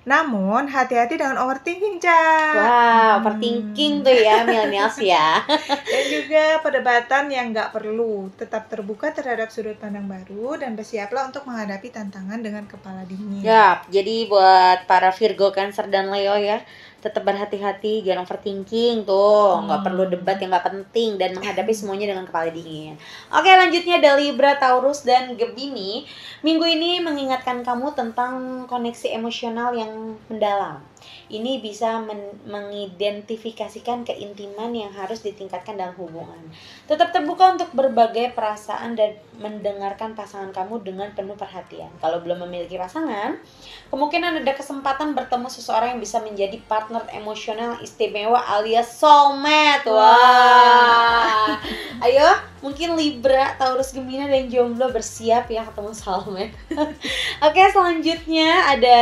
Namun, 0.03 0.67
hati-hati 0.67 1.15
dengan 1.15 1.39
overthinking, 1.39 2.03
Ca. 2.03 2.27
Wow, 2.59 3.13
overthinking 3.23 4.03
tuh 4.03 4.17
ya 4.19 4.43
millennials 4.43 4.99
ya. 4.99 5.47
Dan 5.93 6.05
juga 6.11 6.59
perdebatan 6.59 7.31
yang 7.31 7.55
nggak 7.55 7.71
perlu. 7.71 8.27
Tetap 8.35 8.67
terbuka 8.67 9.15
terhadap 9.15 9.55
sudut 9.55 9.79
pandang 9.79 10.11
baru 10.11 10.59
dan 10.59 10.75
bersiaplah 10.75 11.31
untuk 11.31 11.47
menghadapi 11.47 11.95
tantangan 11.95 12.43
dengan 12.43 12.67
kepala 12.67 13.07
dingin. 13.07 13.47
Yap, 13.47 13.87
jadi 13.95 14.27
buat 14.27 14.91
para 14.91 15.15
Virgo, 15.15 15.55
Cancer 15.55 15.87
dan 15.87 16.11
Leo 16.11 16.35
ya, 16.35 16.67
tetap 17.03 17.27
berhati-hati, 17.27 18.07
jangan 18.07 18.23
overthinking 18.23 19.03
tuh, 19.03 19.59
nggak 19.67 19.83
perlu 19.83 20.07
debat 20.07 20.39
yang 20.39 20.55
nggak 20.55 20.71
penting 20.71 21.19
dan 21.19 21.35
menghadapi 21.35 21.75
semuanya 21.75 22.15
dengan 22.15 22.31
kepala 22.31 22.55
dingin. 22.55 22.95
Oke, 23.35 23.51
lanjutnya 23.51 23.99
ada 23.99 24.15
Libra, 24.15 24.55
Taurus 24.55 25.03
dan 25.03 25.35
Gemini. 25.35 26.07
Minggu 26.47 26.63
ini 26.63 27.03
mengingatkan 27.03 27.67
kamu 27.67 27.99
tentang 27.99 28.65
koneksi 28.71 29.19
emosional 29.19 29.75
yang 29.75 30.15
mendalam. 30.31 30.92
Ini 31.33 31.65
bisa 31.65 32.01
men- 32.03 32.39
mengidentifikasikan 32.45 34.05
keintiman 34.05 34.73
yang 34.75 34.93
harus 34.93 35.25
ditingkatkan 35.25 35.81
dalam 35.81 35.97
hubungan. 35.97 36.39
Tetap 36.87 37.15
terbuka 37.15 37.55
untuk 37.57 37.71
berbagai 37.73 38.37
perasaan 38.37 38.99
dan 38.99 39.17
mendengarkan 39.39 40.13
pasangan 40.13 40.53
kamu 40.53 40.85
dengan 40.85 41.09
penuh 41.17 41.35
perhatian. 41.35 41.89
Kalau 41.99 42.21
belum 42.21 42.45
memiliki 42.49 42.77
pasangan, 42.77 43.41
kemungkinan 43.89 44.45
ada 44.45 44.53
kesempatan 44.53 45.17
bertemu 45.17 45.49
seseorang 45.49 45.97
yang 45.97 46.03
bisa 46.03 46.21
menjadi 46.21 46.61
partner 46.69 47.05
emosional 47.13 47.81
istimewa 47.81 48.41
alias 48.45 48.99
soulmate. 49.01 49.89
Wah. 49.89 51.57
Ayo, 52.03 52.29
mungkin 52.61 52.99
Libra, 52.99 53.55
Taurus, 53.55 53.95
Gemini 53.95 54.27
dan 54.27 54.51
jomblo 54.51 54.91
bersiap 54.91 55.47
ya 55.47 55.63
ketemu 55.63 55.93
soulmate. 55.95 56.55
Oke, 57.47 57.63
selanjutnya 57.71 58.75
ada 58.75 58.99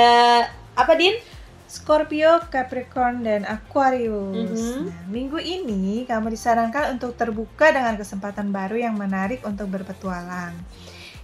apa, 0.77 0.93
Din? 0.97 1.17
Scorpio, 1.71 2.43
Capricorn, 2.51 3.23
dan 3.23 3.47
Aquarius. 3.47 4.75
Mhm. 4.75 4.91
Nah, 4.91 5.07
minggu 5.07 5.39
ini 5.39 6.03
kamu 6.03 6.35
disarankan 6.35 6.99
untuk 6.99 7.15
terbuka 7.15 7.71
dengan 7.71 7.95
kesempatan 7.95 8.51
baru 8.51 8.75
yang 8.91 8.99
menarik 8.99 9.39
untuk 9.47 9.71
berpetualang. 9.71 10.59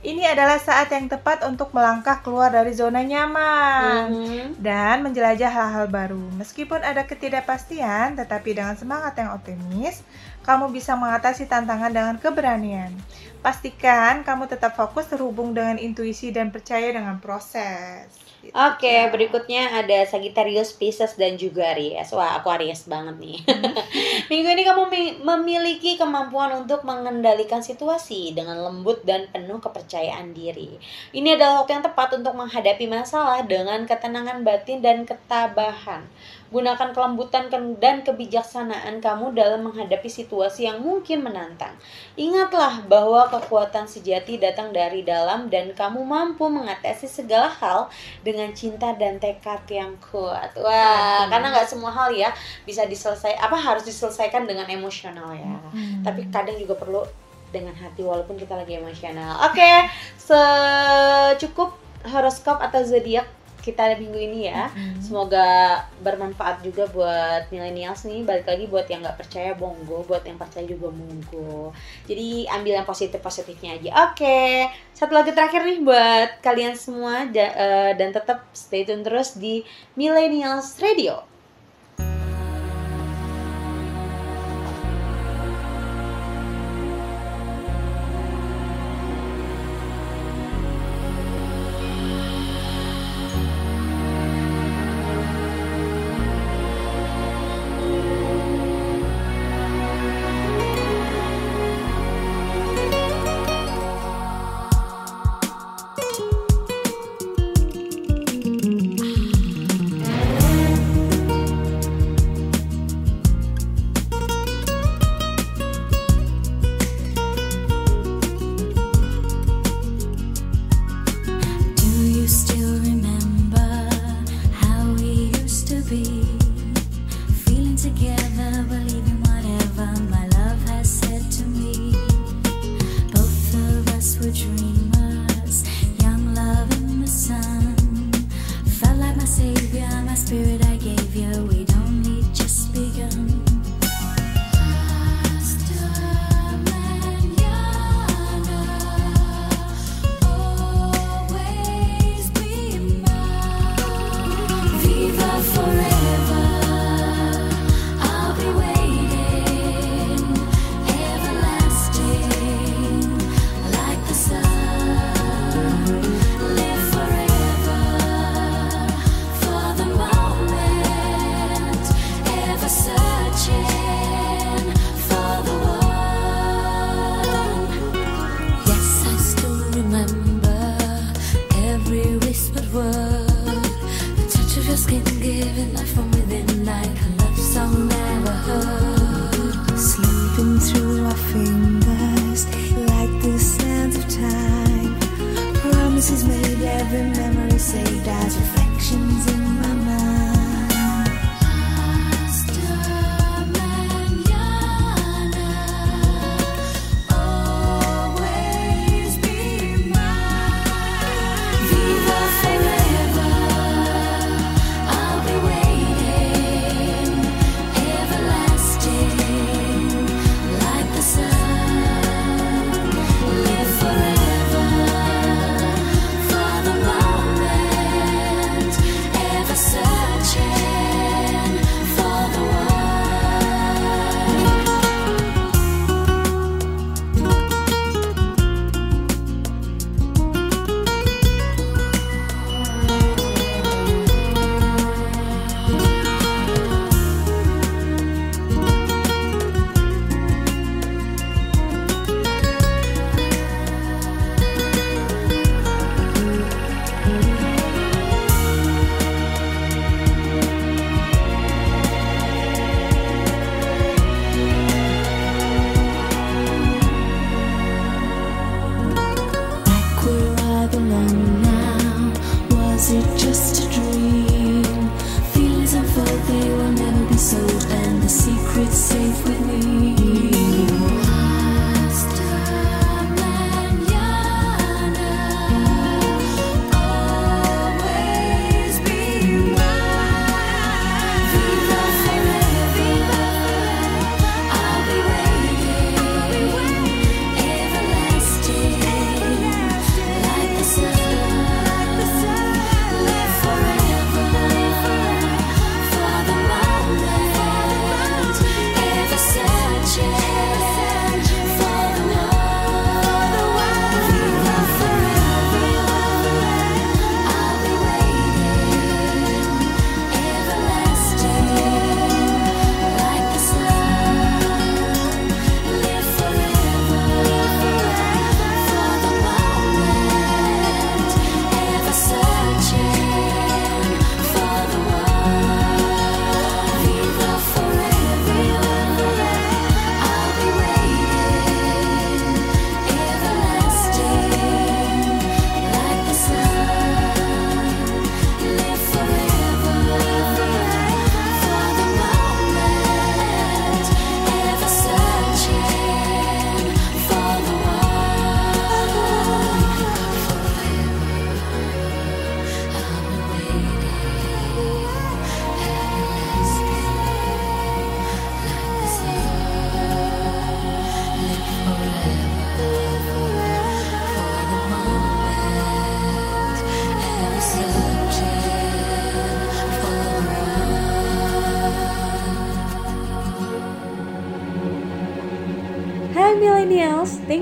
Ini 0.07 0.23
adalah 0.39 0.63
saat 0.63 0.87
yang 0.95 1.11
tepat 1.11 1.43
untuk 1.43 1.75
melangkah 1.75 2.23
keluar 2.23 2.55
dari 2.55 2.71
zona 2.71 3.03
nyaman 3.03 4.07
Mhm. 4.07 4.63
dan 4.63 5.03
menjelajah 5.03 5.51
hal-hal 5.51 5.91
baru. 5.91 6.23
Meskipun 6.39 6.79
ada 6.79 7.03
ketidakpastian, 7.11 8.15
tetapi 8.15 8.55
dengan 8.55 8.79
semangat 8.79 9.19
yang 9.19 9.35
optimis, 9.35 10.07
kamu 10.47 10.71
bisa 10.71 10.95
mengatasi 10.95 11.51
tantangan 11.51 11.91
dengan 11.91 12.23
keberanian. 12.23 12.95
Pastikan 13.43 14.23
kamu 14.23 14.47
tetap 14.47 14.79
fokus 14.79 15.11
terhubung 15.11 15.59
dengan 15.59 15.75
intuisi 15.75 16.31
dan 16.31 16.55
percaya 16.55 16.87
dengan 16.95 17.19
proses. 17.19 18.26
Gitu. 18.47 18.55
Oke, 18.55 19.11
berikutnya 19.11 19.75
ada 19.83 20.07
Sagittarius, 20.07 20.71
Pisces, 20.71 21.19
dan 21.19 21.35
juga 21.35 21.75
Aries. 21.75 22.15
Wah, 22.15 22.39
aku 22.39 22.47
Aries 22.55 22.87
banget 22.87 23.19
nih. 23.19 23.43
Minggu 24.31 24.49
ini 24.55 24.63
kamu 24.63 24.83
mi- 24.87 25.19
memiliki 25.19 25.99
kemampuan 25.99 26.55
untuk 26.55 26.87
mengendalikan 26.87 27.59
situasi 27.59 28.33
dengan 28.39 28.63
lembut 28.63 29.03
dan 29.03 29.27
penuh 29.35 29.59
kepercayaan 29.59 30.31
diri. 30.31 30.79
Ini 31.11 31.35
adalah 31.35 31.67
waktu 31.67 31.81
yang 31.81 31.85
tepat 31.85 32.09
untuk 32.23 32.39
menghadapi 32.39 32.87
masalah 32.87 33.43
dengan 33.43 33.83
ketenangan 33.83 34.47
batin 34.47 34.79
dan 34.79 35.03
ketabahan. 35.03 36.07
Gunakan 36.49 36.95
kelembutan 36.95 37.51
ke- 37.51 37.79
dan 37.83 38.07
kebijaksanaan 38.07 39.03
kamu 39.03 39.35
dalam 39.35 39.67
menghadapi 39.67 40.07
situasi 40.07 40.71
yang 40.71 40.79
mungkin 40.79 41.27
menantang. 41.27 41.75
Ingatlah 42.15 42.87
bahwa 42.87 43.27
kekuatan 43.27 43.91
sejati 43.91 44.39
datang 44.39 44.71
dari 44.71 45.03
dalam 45.03 45.51
dan 45.51 45.75
kamu 45.75 46.07
mampu 46.07 46.47
mengatasi 46.47 47.11
segala 47.11 47.51
hal 47.51 47.91
dengan 48.23 48.55
cinta 48.55 48.95
dan 48.95 49.19
tekad 49.19 49.63
yang 49.67 49.99
kuat. 49.99 50.55
Wah, 50.55 51.27
karena 51.27 51.51
nggak 51.51 51.69
semua 51.69 51.91
hal 51.91 52.15
ya 52.15 52.31
bisa 52.63 52.87
diselesai 52.87 53.35
apa 53.37 53.59
harus 53.59 53.83
diselesaikan 53.83 54.47
dengan 54.47 54.71
emosional 54.71 55.35
ya. 55.35 55.59
Hmm. 55.75 56.03
Tapi 56.07 56.31
kadang 56.31 56.57
juga 56.57 56.79
perlu 56.79 57.03
dengan 57.51 57.75
hati 57.75 58.03
walaupun 58.03 58.37
kita 58.37 58.59
lagi 58.59 58.79
emosional. 58.79 59.51
Oke, 59.51 59.87
secukup 60.19 61.79
horoskop 62.07 62.63
atau 62.63 62.83
zodiak 62.87 63.27
kita 63.67 63.99
minggu 63.99 64.15
ini 64.15 64.47
ya. 64.47 64.71
Semoga 65.03 65.83
bermanfaat 66.07 66.63
juga 66.63 66.87
buat 66.95 67.51
millennials 67.51 68.07
nih. 68.07 68.23
Balik 68.23 68.47
lagi 68.47 68.65
buat 68.71 68.87
yang 68.87 69.03
nggak 69.03 69.19
percaya 69.19 69.51
monggo, 69.59 70.07
buat 70.07 70.23
yang 70.23 70.39
percaya 70.39 70.63
juga 70.63 70.95
monggo. 70.95 71.75
Jadi 72.07 72.47
ambil 72.47 72.79
yang 72.79 72.87
positif-positifnya 72.87 73.83
aja. 73.83 73.91
Oke, 74.11 74.71
satu 74.95 75.11
lagu 75.11 75.35
terakhir 75.35 75.67
nih 75.67 75.83
buat 75.83 76.39
kalian 76.39 76.79
semua 76.79 77.27
da- 77.27 77.55
eh, 77.59 77.93
dan 77.99 78.15
tetap 78.15 78.47
stay 78.55 78.87
tune 78.87 79.03
terus 79.03 79.35
di 79.35 79.67
Millennials 79.99 80.79
Radio. 80.79 81.36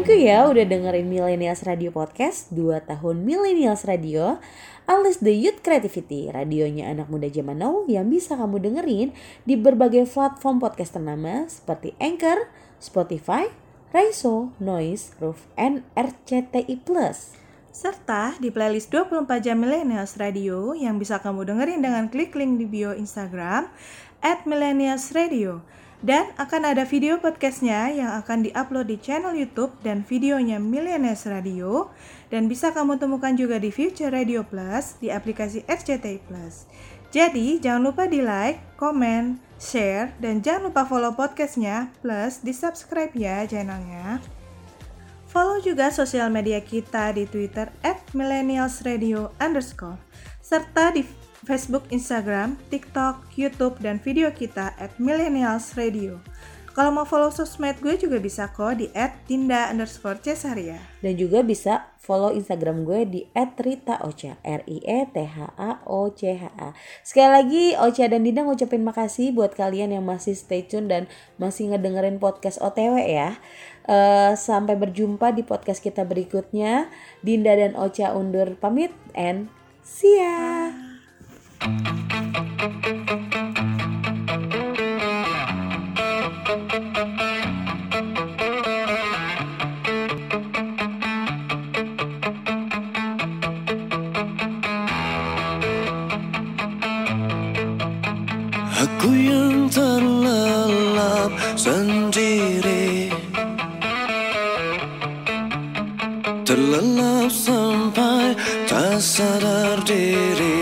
Thank 0.05 0.21
you 0.21 0.29
ya 0.29 0.45
udah 0.45 0.69
dengerin 0.69 1.09
Millennials 1.09 1.65
Radio 1.65 1.89
Podcast 1.89 2.53
2 2.53 2.77
tahun 2.85 3.25
Millennials 3.25 3.89
Radio 3.89 4.37
Unleash 4.85 5.25
the 5.25 5.33
Youth 5.33 5.65
Creativity, 5.65 6.29
radionya 6.29 6.93
anak 6.93 7.09
muda 7.09 7.25
zaman 7.33 7.57
now 7.57 7.89
yang 7.89 8.13
bisa 8.13 8.37
kamu 8.37 8.61
dengerin 8.61 9.17
di 9.49 9.57
berbagai 9.57 10.05
platform 10.05 10.61
podcast 10.61 11.01
ternama 11.01 11.49
seperti 11.49 11.97
Anchor, 11.97 12.53
Spotify, 12.77 13.49
Raiso, 13.97 14.53
Noise, 14.61 15.17
Roof, 15.25 15.49
and 15.57 15.89
RCTI+. 15.97 16.85
serta 17.73 18.37
di 18.37 18.53
playlist 18.53 18.93
24 18.93 19.41
jam 19.41 19.57
Millennials 19.57 20.21
Radio 20.21 20.77
yang 20.77 21.01
bisa 21.01 21.17
kamu 21.25 21.49
dengerin 21.49 21.81
dengan 21.81 22.13
klik 22.13 22.37
link 22.37 22.61
di 22.61 22.69
bio 22.69 22.93
Instagram 22.93 23.73
at 24.21 24.45
Millennials 24.45 25.17
Radio. 25.17 25.65
Dan 26.05 26.37
akan 26.37 26.69
ada 26.69 26.85
video 26.85 27.17
podcastnya 27.17 27.89
yang 27.89 28.13
akan 28.21 28.45
diupload 28.45 28.93
di 28.93 29.01
channel 29.01 29.33
YouTube 29.33 29.73
dan 29.81 30.05
videonya 30.05 30.61
Millennials 30.61 31.25
Radio 31.25 31.89
dan 32.29 32.45
bisa 32.45 32.77
kamu 32.77 33.01
temukan 33.01 33.33
juga 33.33 33.57
di 33.57 33.73
Future 33.73 34.13
Radio 34.13 34.45
Plus 34.45 35.01
di 35.01 35.09
aplikasi 35.09 35.65
RCTI 35.65 36.21
Plus. 36.29 36.69
Jadi 37.09 37.57
jangan 37.57 37.89
lupa 37.89 38.05
di 38.05 38.21
like, 38.21 38.61
komen, 38.77 39.41
share, 39.57 40.13
dan 40.21 40.45
jangan 40.45 40.69
lupa 40.69 40.85
follow 40.85 41.17
podcastnya 41.17 41.89
plus 42.05 42.45
di 42.45 42.53
subscribe 42.53 43.17
ya 43.17 43.49
channelnya. 43.49 44.21
Follow 45.33 45.57
juga 45.65 45.89
sosial 45.89 46.29
media 46.29 46.61
kita 46.61 47.17
di 47.17 47.25
Twitter 47.25 47.73
at 47.81 48.05
millennialsradio 48.13 49.33
underscore 49.41 49.97
serta 50.45 50.93
di 50.93 51.24
Facebook, 51.45 51.87
Instagram, 51.93 52.57
TikTok, 52.73 53.23
YouTube, 53.39 53.77
dan 53.85 54.01
video 54.01 54.33
kita 54.33 54.73
at 54.81 54.97
millennials 54.99 55.77
radio. 55.79 56.19
Kalau 56.75 56.91
mau 56.91 57.07
follow 57.07 57.31
sosmed 57.31 57.79
gue 57.79 57.95
juga 57.95 58.19
bisa 58.19 58.51
kok 58.51 58.83
di 58.83 58.91
at 58.99 59.15
tinda 59.31 59.71
underscore 59.71 60.19
cesaria. 60.19 60.83
Dan 60.99 61.15
juga 61.15 61.47
bisa 61.47 61.95
follow 62.03 62.35
Instagram 62.35 62.83
gue 62.83 63.01
di 63.07 63.21
@ritaocha, 63.31 64.43
R 64.43 64.63
I 64.67 64.79
E 64.83 65.01
T 65.07 65.17
H 65.23 65.55
A 65.55 65.87
O 65.87 66.11
C 66.11 66.35
H 66.35 66.51
A. 66.59 66.75
Sekali 67.07 67.31
lagi 67.31 67.65
Ocha 67.79 68.11
dan 68.11 68.27
Dinda 68.27 68.43
ngucapin 68.43 68.83
makasih 68.83 69.31
buat 69.31 69.55
kalian 69.55 69.95
yang 69.95 70.03
masih 70.03 70.35
stay 70.35 70.67
tune 70.67 70.91
dan 70.91 71.07
masih 71.39 71.71
ngedengerin 71.71 72.19
podcast 72.19 72.59
OTW 72.59 73.07
ya. 73.07 73.39
Eh, 73.87 74.35
sampai 74.35 74.75
berjumpa 74.75 75.31
di 75.31 75.47
podcast 75.47 75.79
kita 75.79 76.03
berikutnya. 76.03 76.91
Dinda 77.23 77.55
dan 77.55 77.79
Ocha 77.79 78.11
undur 78.19 78.59
pamit 78.59 78.91
and 79.15 79.47
see 79.87 80.19
ya. 80.19 80.84
Aku 81.65 81.73
yang 99.17 99.73
terlelap 99.73 101.33
sendiri. 101.57 103.09
Terlelap 106.45 107.33
sampai 107.33 108.37
tak 108.69 109.01
sadar 109.01 109.81
diri 109.89 110.54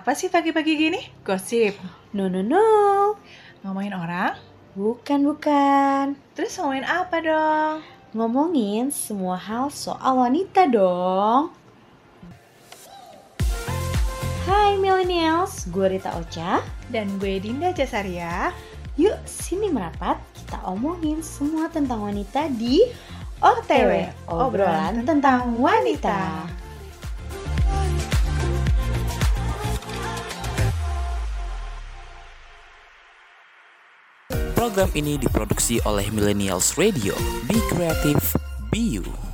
apa 0.00 0.16
sih 0.16 0.32
pagi-pagi 0.32 0.80
gini? 0.80 0.96
Gosip. 1.20 1.76
No 2.16 2.32
no 2.32 2.40
no. 2.40 3.20
Ngomongin 3.60 3.92
orang? 3.92 4.32
Bukan 4.72 5.28
bukan. 5.28 6.16
Terus 6.32 6.56
ngomongin 6.56 6.88
apa 6.88 7.20
dong? 7.20 7.84
Ngomongin 8.16 8.88
semua 8.88 9.36
hal 9.36 9.68
soal 9.68 10.24
wanita 10.24 10.64
dong. 10.72 11.52
Hai 14.48 14.80
millennials, 14.80 15.68
gue 15.68 15.92
Rita 15.92 16.16
Ocha. 16.16 16.64
Dan 16.88 17.20
gue 17.20 17.36
Dinda 17.36 17.68
Jasaria. 17.76 18.56
Yuk 18.96 19.20
sini 19.28 19.68
merapat, 19.68 20.16
kita 20.32 20.64
omongin 20.64 21.20
semua 21.20 21.68
tentang 21.68 22.08
wanita 22.08 22.48
di 22.48 22.88
OTW, 23.44 24.08
obrolan 24.32 25.04
tentang 25.04 25.60
wanita. 25.60 26.48
Program 34.60 34.92
ini 34.92 35.16
diproduksi 35.16 35.80
oleh 35.88 36.12
Millennials 36.12 36.76
Radio. 36.76 37.16
Be 37.48 37.56
creative, 37.72 38.20
be 38.68 39.00
you. 39.00 39.29